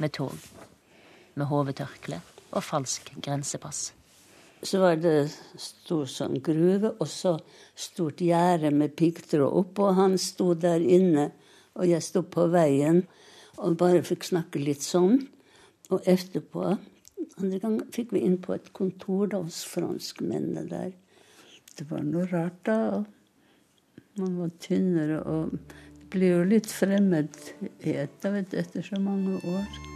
Med 0.00 0.14
tog. 0.16 0.32
Med 1.36 1.50
hovedtørkle 1.50 2.22
og 2.52 2.64
falsk 2.64 3.12
grensepass. 3.18 3.90
Så 4.62 4.80
var 4.80 4.96
det 5.02 5.26
stor 5.58 6.06
sånn 6.08 6.38
gruve, 6.44 6.94
og 6.96 7.08
så 7.10 7.34
stort 7.76 8.24
gjerde 8.24 8.70
med 8.72 8.96
piggtråd 8.96 9.52
oppå. 9.60 9.90
Han 9.98 10.16
sto 10.16 10.52
der 10.54 10.80
inne, 10.80 11.28
og 11.76 11.92
jeg 11.92 12.08
sto 12.08 12.24
på 12.24 12.46
veien 12.52 13.02
og 13.58 13.76
bare 13.80 14.04
fikk 14.06 14.24
snakke 14.30 14.62
litt 14.62 14.84
sånn. 14.86 15.26
Og 15.92 16.08
etterpå 16.08 16.72
andre 17.40 17.58
gang 17.62 17.78
fikk 17.94 18.12
vi 18.16 18.24
inn 18.26 18.38
på 18.42 18.54
et 18.56 18.72
kontor 18.76 19.30
da, 19.32 19.42
hos 19.44 19.62
franskmennene 19.68 20.66
der. 20.70 20.92
Det 21.76 21.88
var 21.90 22.04
noe 22.06 22.26
rart, 22.32 22.58
da. 22.68 23.04
Man 24.20 24.36
var 24.40 24.52
tynnere, 24.60 25.22
og 25.24 25.54
det 25.54 26.10
blir 26.12 26.36
jo 26.36 26.44
litt 26.50 26.68
fremmedhet 26.72 28.28
etter 28.28 28.84
så 28.84 29.00
mange 29.00 29.38
år. 29.48 29.91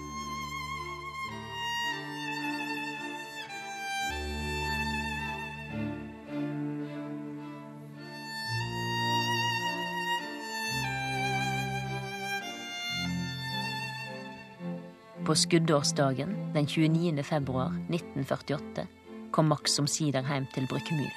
På 15.26 15.34
skuddårsdagen 15.34 16.52
den 16.54 16.66
29. 16.66 17.22
februar 17.22 17.66
1948 17.90 18.86
kom 19.30 19.48
Max 19.48 19.78
omsider 19.78 20.22
hjem 20.22 20.44
til 20.54 20.68
Brykkemyl. 20.70 21.16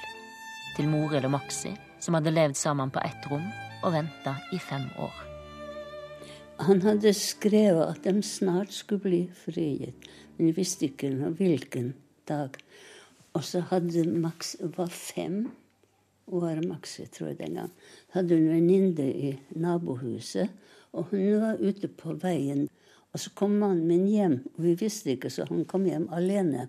Til 0.77 0.87
Morild 0.89 1.27
og 1.27 1.35
Maxi, 1.35 1.75
som 2.01 2.17
hadde 2.17 2.33
levd 2.33 2.57
sammen 2.57 2.89
på 2.89 3.03
ett 3.05 3.27
rom 3.29 3.45
og 3.83 3.93
venta 3.93 4.33
i 4.49 4.57
fem 4.57 4.87
år. 4.97 5.19
Han 6.65 6.81
hadde 6.81 7.13
skrevet 7.13 7.83
at 7.85 8.01
de 8.07 8.23
snart 8.25 8.73
skulle 8.73 9.03
bli 9.03 9.21
frigitt, 9.43 10.09
men 10.37 10.49
vi 10.49 10.55
visste 10.57 10.89
ikke 10.89 11.29
hvilken 11.37 11.93
dag. 12.25 12.57
Og 13.37 13.45
så 13.45 13.61
hadde 13.69 14.07
Max 14.09 14.55
var 14.73 14.89
fem 14.89 15.51
år 16.25 16.65
Maxi, 16.65 17.05
tror 17.05 17.35
jeg 17.35 17.43
den 17.43 17.61
gang. 17.61 17.71
Hadde 18.17 18.41
hun 18.41 18.49
venninne 18.55 19.05
i 19.13 19.35
nabohuset, 19.53 20.49
og 20.97 21.13
hun 21.13 21.41
var 21.45 21.61
ute 21.61 21.93
på 21.93 22.17
veien 22.17 22.65
og 23.13 23.21
så 23.21 23.31
kom 23.35 23.55
mannen 23.57 23.87
min 23.89 24.05
hjem, 24.07 24.35
og 24.55 24.65
vi 24.67 24.75
visste 24.77 25.15
ikke, 25.15 25.31
så 25.33 25.47
han 25.49 25.65
kom 25.69 25.87
hjem 25.89 26.07
alene. 26.13 26.67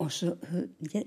Og 0.00 0.08
så 0.12 0.32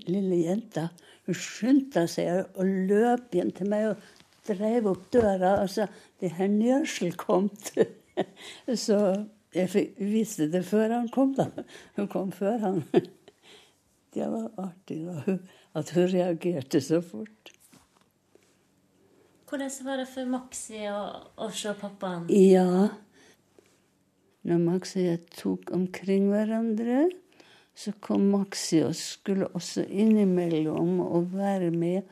lille 0.06 0.38
jenta 0.44 0.88
hun 1.26 1.38
skyndte 1.38 2.04
seg 2.10 2.44
og 2.54 2.68
løp 2.90 3.32
hjem 3.34 3.50
til 3.56 3.70
meg 3.72 3.88
og 3.90 4.02
drev 4.46 4.90
opp 4.92 5.06
døra 5.12 5.56
og 5.62 5.70
sa 5.70 5.86
'Det 6.20 6.32
er 6.38 6.48
Nørsel 6.48 7.16
kommet'. 7.16 7.86
så 8.86 9.26
jeg 9.54 9.68
visste 9.98 10.50
det 10.52 10.64
før 10.64 10.92
han 10.92 11.08
kom, 11.08 11.34
da. 11.34 11.46
Hun 11.96 12.08
kom 12.08 12.32
før 12.32 12.58
han. 12.58 12.82
Det 14.14 14.30
var 14.30 14.50
artig 14.58 15.00
da, 15.06 15.38
at 15.74 15.90
hun 15.90 16.06
reagerte 16.06 16.80
så 16.80 17.00
fort. 17.00 17.50
Hvordan 19.48 19.70
var 19.84 19.96
det 19.96 20.06
for 20.08 20.24
Maxi 20.24 20.86
å, 20.86 21.00
å 21.36 21.48
se 21.50 21.72
pappaen? 21.80 22.28
Ja, 22.30 22.88
når 24.44 24.60
Maxi 24.60 25.00
og 25.00 25.06
jeg 25.06 25.20
tok 25.32 25.70
omkring 25.72 26.28
hverandre, 26.32 27.08
så 27.74 27.94
kom 28.04 28.28
Maxi 28.30 28.82
og 28.84 28.94
skulle 28.96 29.48
også 29.56 29.86
innimellom 29.88 31.00
og 31.00 31.32
være 31.34 31.70
med. 31.74 32.02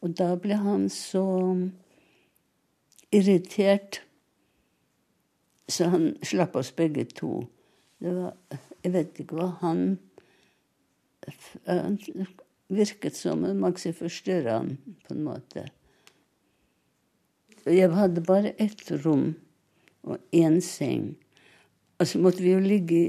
Og 0.00 0.14
da 0.16 0.32
ble 0.40 0.56
han 0.56 0.86
så 0.92 1.24
irritert, 3.12 4.00
så 5.68 5.90
han 5.92 6.14
slapp 6.26 6.56
oss 6.56 6.72
begge 6.74 7.04
to. 7.10 7.44
Det 8.00 8.14
var 8.16 8.36
Jeg 8.80 8.92
vet 8.94 9.18
ikke 9.20 9.36
hva 9.36 9.50
han 9.60 9.98
Han 11.66 11.98
virket 12.70 13.16
som 13.16 13.44
en 13.44 13.60
Maxi 13.60 13.92
forstyrra 13.92 14.56
han 14.62 14.76
på 15.04 15.14
en 15.14 15.24
måte. 15.26 15.66
Jeg 17.66 17.90
hadde 17.92 18.22
bare 18.24 18.54
ett 18.56 18.86
rom 19.04 19.34
og 20.06 20.16
én 20.32 20.60
seng. 20.64 21.18
Og 22.00 22.08
så 22.08 22.20
måtte 22.22 22.42
vi 22.42 22.54
jo 22.54 22.60
ligge 22.64 23.00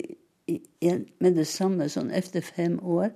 igjen 0.51 1.05
med 1.23 1.37
det 1.39 1.47
samme 1.47 1.87
sånn 1.91 2.11
etter 2.11 2.43
fem 2.43 2.75
år. 2.83 3.13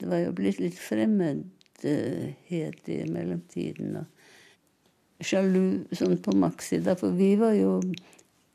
Det 0.00 0.10
var 0.10 0.20
jo 0.20 0.34
blitt 0.36 0.60
litt 0.60 0.76
fremmedhet 0.76 2.90
i 2.92 2.98
mellomtiden. 3.08 3.96
Og 4.02 5.24
sjalu 5.24 5.86
sånn 5.96 6.18
på 6.22 6.34
Maxi, 6.36 6.82
da, 6.84 6.96
for 6.98 7.16
vi 7.16 7.34
var 7.40 7.54
jo 7.56 7.78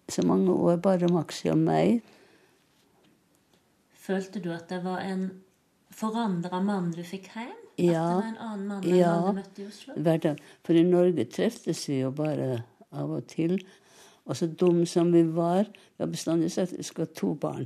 så 0.09 0.25
mange 0.27 0.53
år 0.53 0.77
bare 0.83 1.09
Maxi 1.13 1.49
og 1.49 1.57
meg. 1.63 2.03
Følte 3.97 4.41
du 4.41 4.51
at 4.53 4.69
det 4.69 4.83
var 4.85 5.01
en 5.05 5.29
forandra 5.93 6.61
mann 6.65 6.93
du 6.93 7.01
fikk 7.05 7.31
hjem? 7.33 7.57
Ja. 7.79 8.03
At 8.03 8.09
det 8.09 8.13
var 8.13 8.29
en 8.29 8.39
annen 8.45 8.65
mann 8.67 8.85
enn 8.85 8.97
ja, 8.97 9.11
han 9.15 9.35
du 9.35 9.41
møtte 9.41 9.63
i 9.63 9.67
Oslo? 9.69 10.35
For 10.67 10.77
i 10.77 10.85
Norge 10.85 11.25
treftes 11.31 11.85
vi 11.89 12.01
jo 12.01 12.11
bare 12.13 12.63
av 12.89 13.13
og 13.15 13.25
til. 13.31 13.57
Og 14.29 14.37
så 14.37 14.47
dum 14.47 14.83
som 14.85 15.09
vi 15.13 15.23
var. 15.33 15.65
Vi 15.65 16.03
har 16.03 16.11
bestandig 16.11 16.51
sagt 16.53 16.73
at 16.73 16.77
vi 16.77 16.85
skal 16.85 17.07
ha 17.07 17.13
to 17.17 17.33
barn. 17.33 17.65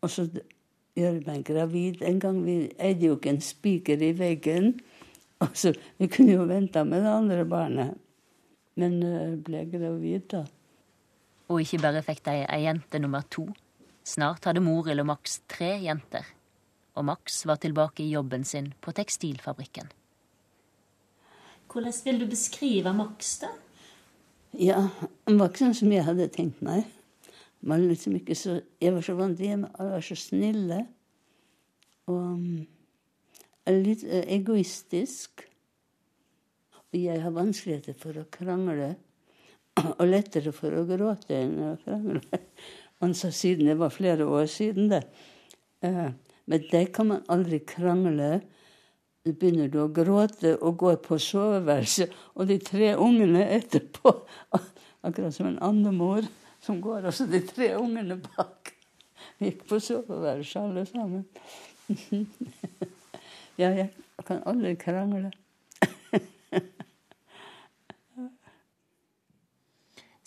Og 0.00 0.10
så 0.10 0.24
gjør 0.96 1.18
vi 1.18 1.26
meg 1.26 1.44
gravid. 1.44 2.00
En 2.06 2.20
gang 2.22 2.40
vi 2.46 2.62
eide 2.80 3.10
jo 3.10 3.18
ikke 3.18 3.34
en 3.34 3.42
spiker 3.44 4.00
i 4.00 4.14
veggen. 4.16 4.72
Og 5.44 5.52
så, 5.56 5.74
vi 6.00 6.08
kunne 6.08 6.38
jo 6.38 6.48
venta 6.48 6.86
med 6.88 7.04
det 7.04 7.12
andre 7.12 7.44
barnet. 7.48 8.00
Men 8.80 8.96
uh, 9.04 9.36
ble 9.44 9.66
gravid, 9.68 10.24
da. 10.32 10.44
Og 11.50 11.64
ikke 11.64 11.82
bare 11.82 12.04
fikk 12.06 12.24
de 12.28 12.40
ei 12.46 12.62
jente 12.64 13.00
nummer 13.02 13.24
to. 13.28 13.48
Snart 14.06 14.46
hadde 14.48 14.62
Morild 14.64 15.02
og 15.02 15.10
Max 15.12 15.40
tre 15.50 15.74
jenter. 15.84 16.24
Og 16.96 17.04
Max 17.04 17.42
var 17.46 17.60
tilbake 17.60 18.04
i 18.04 18.12
jobben 18.14 18.44
sin 18.44 18.72
på 18.80 18.94
tekstilfabrikken. 18.96 19.90
Hvordan 21.70 21.98
vil 22.04 22.20
du 22.22 22.30
beskrive 22.30 22.92
Max, 22.96 23.36
da? 23.42 23.50
Ja, 24.58 24.88
det 25.28 25.36
var 25.38 25.50
ikke 25.50 25.62
sånn 25.62 25.76
som 25.78 25.92
jeg 25.94 26.06
hadde 26.06 26.26
tenkt 26.34 26.62
meg. 26.64 26.88
Var 27.62 27.82
liksom 27.84 28.16
så, 28.34 28.56
jeg 28.82 28.94
var 28.96 29.04
så 29.06 29.14
vant 29.18 29.38
til. 29.38 29.66
Alle 29.78 29.92
var 29.94 30.02
så 30.04 30.16
snille. 30.18 30.80
Og 32.10 32.18
um, 32.18 32.64
litt 33.70 34.02
uh, 34.08 34.24
egoistisk. 34.26 35.44
Og 36.90 36.98
jeg 36.98 37.22
har 37.22 37.36
vanskeligheter 37.36 37.94
for 38.00 38.18
å 38.18 38.26
krangle. 38.32 38.96
Og 40.00 40.06
lettere 40.08 40.50
for 40.56 40.74
å 40.74 40.86
gråte 40.88 41.36
enn 41.36 41.58
å 41.68 41.74
krangle. 41.84 42.42
Sa 43.16 43.30
siden 43.32 43.70
det 43.70 43.78
var 43.80 43.94
flere 43.94 44.26
år 44.28 44.50
siden, 44.50 44.90
det. 44.92 45.06
Men 45.80 46.64
det 46.68 46.82
kan 46.92 47.06
man 47.08 47.22
aldri 47.32 47.62
krangle 47.64 48.42
begynner 49.24 49.68
du 49.68 49.80
å 49.82 49.90
gråte 49.92 50.54
og 50.58 50.78
går 50.80 51.00
på 51.04 51.18
soveværelset, 51.20 52.12
og 52.34 52.48
de 52.48 52.58
tre 52.64 52.94
ungene 52.96 53.44
etterpå 53.58 54.14
Akkurat 55.06 55.32
som 55.32 55.46
en 55.48 55.60
andemor 55.64 56.26
som 56.60 56.80
går, 56.84 57.06
og 57.08 57.14
så 57.16 57.24
de 57.24 57.40
tre 57.40 57.70
ungene 57.78 58.18
bak. 58.20 58.74
Gikk 59.40 59.62
på 59.70 59.78
soveværelset 59.80 60.60
alle 60.60 60.84
sammen. 60.84 61.22
ja, 63.60 63.70
jeg 63.70 63.88
kan 64.28 64.42
aldri 64.44 64.74
krangle. 64.76 65.30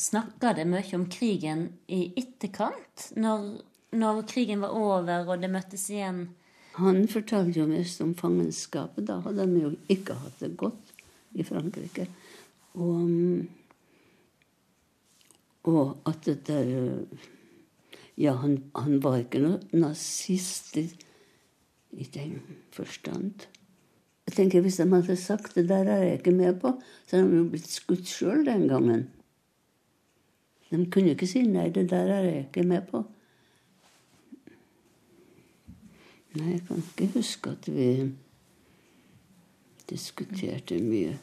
Snakka 0.03 0.56
det 0.58 0.65
mye 0.67 0.97
om 0.97 1.06
krigen 1.08 1.67
i 1.88 2.08
etterkant, 2.19 3.12
når, 3.15 3.45
når 3.95 4.25
krigen 4.27 4.65
var 4.65 4.73
over 4.73 5.29
og 5.29 5.45
det 5.45 5.53
møttes 5.53 5.86
igjen? 5.93 6.25
Han 6.74 7.08
fortalte 7.08 7.60
jo 7.60 7.68
mest 7.70 8.02
om 8.02 8.16
fangenskapet. 8.18 9.06
Da 9.06 9.20
hadde 9.22 9.46
de 9.50 9.62
jo 9.62 9.74
ikke 9.94 10.18
hatt 10.18 10.40
det 10.42 10.56
godt 10.58 10.94
i 11.38 11.46
Frankrike. 11.46 12.08
Og, 12.74 13.46
og 15.70 16.10
at 16.10 16.26
det 16.26 16.42
der 16.48 17.06
Ja, 18.18 18.36
han, 18.38 18.60
han 18.78 19.00
var 19.02 19.18
ikke 19.24 19.40
noe 19.42 19.58
nazist 19.74 20.76
i, 20.78 20.84
i, 21.98 22.06
den 22.14 22.36
forstand. 22.70 23.48
Jeg 24.28 24.36
tenker 24.36 24.62
Hvis 24.62 24.78
de 24.78 24.86
hadde 24.92 25.16
sagt 25.18 25.56
det 25.56 25.66
der 25.70 25.90
er 25.90 26.04
jeg 26.04 26.20
ikke 26.20 26.32
med 26.32 26.60
på, 26.62 26.76
så 27.08 27.18
hadde 27.18 27.32
de 27.32 27.40
jo 27.42 27.48
blitt 27.50 27.72
skutt 27.74 28.06
sjøl 28.06 28.46
den 28.46 28.68
gangen. 28.70 29.08
De 30.70 30.86
kunne 30.94 31.14
ikke 31.14 31.30
si 31.30 31.42
nei, 31.46 31.72
det 31.74 31.88
der 31.90 32.14
er 32.14 32.28
jeg 32.28 32.46
ikke 32.46 32.68
med 32.70 32.86
på. 32.90 33.04
Nei, 36.34 36.52
jeg 36.52 36.62
kan 36.67 36.82
ikke 36.82 37.13
huske 37.13 37.50
at 37.50 37.67
vi 37.69 37.88
diskuterte 39.89 40.80
mye. 40.82 41.19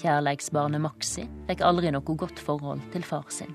Kjærleiksbarnet 0.00 0.80
Maxi 0.80 1.26
fikk 1.44 1.60
aldri 1.60 1.90
noe 1.92 2.16
godt 2.16 2.38
forhold 2.40 2.80
til 2.94 3.02
far 3.04 3.26
sin. 3.28 3.50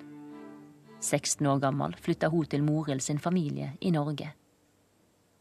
16 1.01 1.47
år 1.49 1.62
gammel 1.63 1.95
flytta 1.97 2.29
hun 2.29 2.45
til 2.45 2.62
Morild 2.62 3.01
sin 3.01 3.17
familie 3.17 3.71
i 3.81 3.89
Norge. 3.89 4.27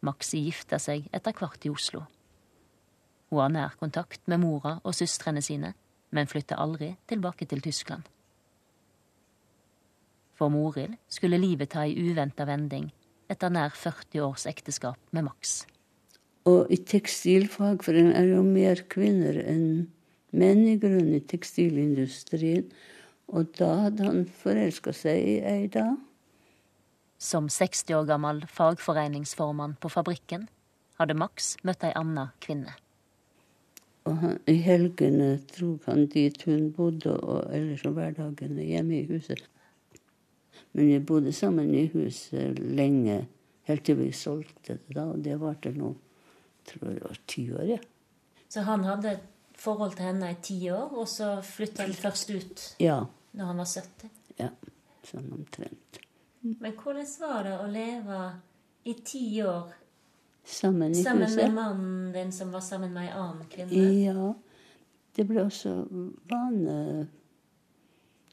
Maxi 0.01 0.41
gifta 0.47 0.79
seg 0.81 1.05
etter 1.13 1.37
hvert 1.37 1.67
i 1.69 1.73
Oslo. 1.73 2.07
Hun 3.29 3.43
har 3.43 3.53
nær 3.53 3.75
kontakt 3.77 4.23
med 4.33 4.41
mora 4.41 4.79
og 4.81 4.97
søstrene 4.97 5.43
sine, 5.45 5.75
men 6.09 6.31
flytta 6.31 6.57
aldri 6.57 6.95
tilbake 7.11 7.45
til 7.51 7.61
Tyskland. 7.61 8.09
For 10.41 10.49
Morild 10.49 10.97
skulle 11.13 11.41
livet 11.43 11.75
ta 11.75 11.85
ei 11.85 11.99
uventa 12.01 12.47
vending 12.49 12.89
etter 13.29 13.53
nær 13.53 13.77
40 13.77 14.25
års 14.25 14.47
ekteskap 14.49 14.97
med 15.13 15.29
Max. 15.29 15.67
Og 16.49 16.73
i 16.73 16.81
tekstilfag, 16.81 17.85
for 17.85 17.93
en 17.93 18.15
er 18.17 18.31
jo 18.33 18.41
mer 18.41 18.87
kvinner 18.89 19.37
enn 19.45 19.93
grunnen 20.35 21.15
i 21.15 21.21
tekstilindustrien. 21.21 22.71
Og 23.29 23.47
da 23.59 23.71
hadde 23.87 24.05
han 24.05 24.25
forelska 24.27 24.93
seg 24.93 25.17
i 25.17 25.37
ei 25.41 25.69
da. 25.69 25.97
Som 27.19 27.49
60 27.49 27.95
år 27.95 28.07
gammel 28.07 28.45
fagforeningsformann 28.47 29.79
på 29.81 29.89
fabrikken 29.89 30.49
hadde 30.99 31.17
Max 31.17 31.57
møtt 31.65 31.85
ei 31.85 31.93
anna 31.97 32.33
kvinne. 32.41 32.75
Og 34.05 34.19
han, 34.21 34.39
I 34.47 34.59
helgene 34.61 35.39
dro 35.55 35.79
han 35.87 36.07
dit 36.13 36.43
hun 36.45 36.71
bodde, 36.77 37.15
og 37.17 37.49
ellers 37.55 37.85
om 37.89 37.95
hverdagene 37.97 38.67
hjemme 38.67 38.99
i 38.99 39.07
huset. 39.09 39.41
Men 40.75 40.91
vi 40.91 40.99
bodde 41.01 41.33
sammen 41.33 41.73
i 41.75 41.87
huset 41.95 42.59
lenge, 42.59 43.23
helt 43.65 43.85
til 43.87 43.97
vi 44.03 44.11
solgte 44.13 44.77
det. 44.77 44.95
da, 44.95 45.07
Og 45.09 45.25
det 45.25 45.41
varte 45.41 45.73
nå, 45.73 45.95
tror 46.69 46.91
jeg 46.91 47.21
ti 47.27 47.47
år, 47.53 47.65
ja. 47.77 47.79
Så 48.49 48.61
han 48.61 48.85
hadde 48.85 49.17
forhold 49.65 49.97
til 49.97 50.05
henne 50.11 50.31
i 50.31 50.39
ti 50.45 50.59
år, 50.73 50.93
og 51.01 51.09
så 51.09 51.35
flytta 51.45 51.87
han 51.89 51.97
først 51.97 52.31
ut 52.35 52.65
Ja. 52.81 53.01
når 53.33 53.45
han 53.53 53.63
var 53.63 53.71
70? 53.71 54.11
Ja, 54.39 54.51
sånn 55.09 55.31
omtrent. 55.33 56.01
Men 56.45 56.73
hvordan 56.77 57.07
var 57.21 57.43
det 57.47 57.55
å 57.59 57.67
leve 57.73 58.21
i 58.85 58.95
ti 59.05 59.25
år 59.43 59.73
Sammen 60.45 60.93
i 60.93 61.01
sammen 61.03 61.25
huset. 61.25 61.37
med 61.41 61.55
mannen 61.57 62.13
din 62.13 62.33
som 62.37 62.51
var 62.53 62.61
sammen 62.61 62.93
med 62.93 63.07
ei 63.09 63.13
annen 63.17 63.47
kvinne? 63.49 63.85
Ja. 64.05 64.33
Det 65.17 65.25
ble 65.29 65.45
også 65.47 65.71
vane. 66.29 67.07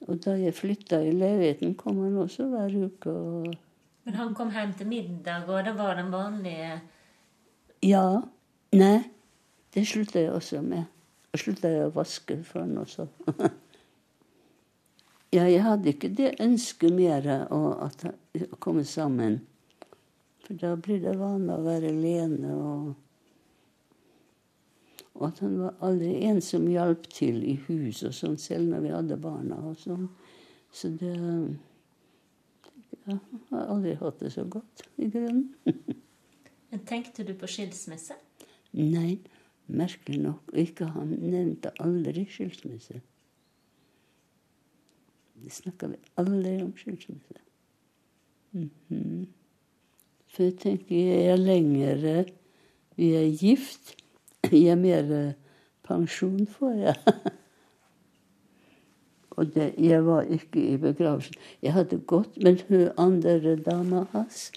Og 0.09 0.17
da 0.25 0.33
jeg 0.35 0.55
flytta 0.57 0.97
i 1.05 1.11
leiligheten, 1.13 1.75
kom 1.77 2.01
han 2.03 2.17
også 2.17 2.47
hver 2.49 2.73
uke. 2.87 3.09
og... 3.13 3.53
Men 4.03 4.15
han 4.17 4.33
kom 4.35 4.49
hjem 4.51 4.73
til 4.73 4.87
middag, 4.89 5.45
og 5.47 5.63
det 5.65 5.75
var 5.77 5.95
den 5.95 6.11
vanlige 6.11 6.81
Ja. 7.85 8.21
Nei, 8.73 9.03
det 9.73 9.85
slutta 9.87 10.19
jeg 10.23 10.31
også 10.33 10.61
med. 10.65 10.85
Slutta 11.31 11.69
jeg 11.71 11.87
å 11.87 11.93
vaske 11.95 12.41
for 12.43 12.65
han 12.65 12.75
også. 12.81 13.05
ja, 15.37 15.45
jeg 15.45 15.61
hadde 15.63 15.93
ikke 15.93 16.11
det 16.11 16.33
ønsket 16.43 16.91
mer 16.91 17.29
å 17.47 17.87
komme 18.59 18.83
sammen. 18.87 19.39
For 20.43 20.59
da 20.59 20.73
blir 20.75 20.99
det 21.03 21.15
vanlig 21.19 21.55
å 21.55 21.63
være 21.63 21.93
alene. 21.93 22.51
Og, 22.57 22.91
og 25.15 25.27
at 25.29 25.39
han 25.45 25.57
var 25.61 25.79
aldri 25.87 26.17
en 26.27 26.41
som 26.43 26.67
hjalp 26.67 27.07
til 27.15 27.39
i 27.47 27.55
hus 27.69 28.03
og 28.07 28.15
sånn, 28.17 28.35
selv 28.41 28.73
når 28.73 28.83
vi 28.83 28.95
hadde 28.97 29.21
barna 29.23 29.59
og 29.71 29.79
sånn. 29.79 30.09
Så 30.71 30.91
det 30.99 31.15
ja, 33.07 33.15
Jeg 33.15 33.41
har 33.49 33.71
aldri 33.71 33.95
hatt 33.99 34.19
det 34.19 34.31
så 34.35 34.43
godt, 34.47 34.83
i 34.99 35.07
grunnen. 35.11 35.47
Men 36.71 36.83
tenkte 36.87 37.23
du 37.27 37.33
på 37.35 37.47
skilsmisse? 37.51 38.15
Nei, 38.77 39.17
merkelig 39.71 40.21
nok 40.21 40.53
ikke. 40.53 40.89
Han 40.95 41.15
nevnte 41.19 41.73
aldri 41.83 42.25
skilsmisse. 42.29 43.01
Det 45.41 45.51
snakka 45.51 45.91
vi 45.91 45.99
aldri 46.21 46.57
om 46.61 46.73
skilsmisse. 46.77 47.39
Mhm. 48.51 49.27
For 50.31 50.43
jeg 50.47 50.57
tenker 50.59 50.95
jeg 50.95 51.31
er 51.31 51.39
lengre 51.39 52.25
Vi 52.95 53.13
er 53.15 53.31
gift. 53.35 53.95
Jeg 54.51 54.67
er 54.71 54.75
mer 54.75 55.11
eh, 55.11 55.33
pensjon 55.87 56.47
får 56.47 56.71
jeg. 56.71 56.95
Og 59.39 59.53
det, 59.55 59.73
jeg 59.79 60.05
var 60.05 60.21
ikke 60.21 60.61
i 60.73 60.77
begravelsen. 60.77 61.33
Jeg 61.61 61.73
hadde 61.73 61.97
gått, 62.07 62.35
men 62.43 62.59
hun 62.67 62.89
andre 62.97 63.55
dama 63.55 64.05
hans, 64.11 64.51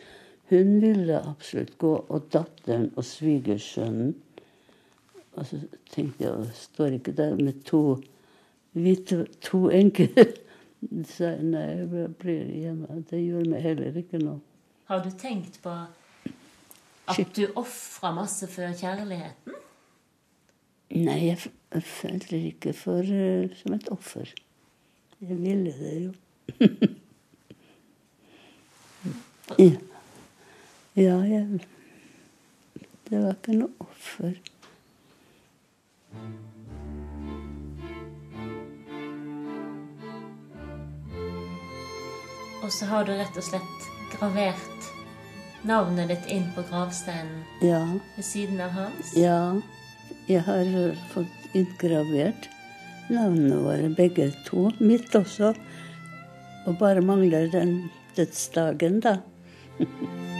hun 0.50 0.80
ville 0.82 1.20
absolutt 1.24 1.78
gå, 1.78 1.94
og 2.08 2.26
datteren 2.32 2.90
og 2.96 3.06
svigersønnen. 3.06 4.14
Og 5.34 5.46
så 5.46 5.58
tenkte 5.90 6.24
jeg, 6.24 6.50
står 6.54 6.98
ikke 6.98 7.12
der 7.16 7.34
med 7.36 7.62
to 7.66 8.00
hvite, 8.72 9.26
to 9.42 9.68
enker? 9.70 10.08
Så 11.08 11.30
nei, 11.40 11.62
jeg 11.80 12.08
blir 12.20 12.48
hjemme. 12.52 13.02
Det 13.08 13.22
gjorde 13.22 13.50
meg 13.50 13.62
heller 13.64 13.94
ikke 13.96 14.20
noe. 14.20 14.40
Har 14.90 15.00
du 15.00 15.08
tenkt 15.16 15.56
på 15.64 15.72
at 17.08 17.36
du 17.36 17.46
ofra 17.56 18.10
masse 18.12 18.46
for 18.52 18.68
kjærligheten? 18.76 19.62
Nei, 20.94 21.16
jeg, 21.26 21.38
følte 21.82 22.38
ikke 22.50 22.74
for, 22.76 23.00
eh, 23.00 23.48
som 23.58 23.74
et 23.74 23.88
offer. 23.90 24.28
Jeg 25.24 25.38
ville 25.40 25.72
det 25.72 25.94
jo. 26.04 26.12
ja. 29.58 29.70
ja, 30.94 31.16
jeg 31.24 31.64
Det 33.08 33.22
var 33.22 33.32
ikke 33.32 33.56
noe 33.56 33.88
offer. 33.88 34.36
Og 42.64 42.72
så 42.72 42.86
har 42.88 43.04
du 43.04 43.12
rett 43.12 43.36
og 43.36 43.44
slett 43.44 43.88
gravert 44.14 44.90
navnet 45.68 46.10
ditt 46.12 46.26
inn 46.32 46.46
på 46.56 46.64
gravsteinen 46.68 47.42
Ja. 47.64 47.82
ved 48.16 48.24
siden 48.24 48.60
av 48.60 48.70
hans? 48.76 49.14
Ja. 49.16 49.60
Jeg 50.28 50.42
har 50.46 50.64
fått 51.12 51.54
inngravert 51.54 52.48
navnene 53.10 53.60
våre, 53.60 53.90
begge 53.96 54.30
to. 54.46 54.70
Mitt 54.80 55.12
også. 55.14 55.54
Og 56.66 56.78
bare 56.80 57.02
mangler 57.04 57.50
den 57.52 57.90
dødsdagen, 58.16 59.00
da. 59.04 59.18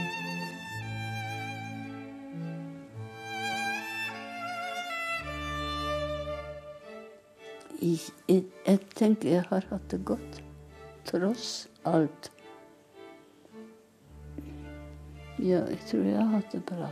jeg, 7.85 8.43
jeg 8.65 8.79
tenker 8.95 9.29
jeg 9.37 9.45
har 9.49 9.65
hatt 9.69 9.89
det 9.91 10.01
godt. 10.07 10.41
Tross 11.05 11.67
alt. 11.85 12.31
Ja, 15.37 15.65
jeg 15.67 15.81
tror 15.89 16.05
jeg 16.07 16.17
har 16.17 16.37
hatt 16.37 16.53
det 16.55 16.63
bra. 16.65 16.89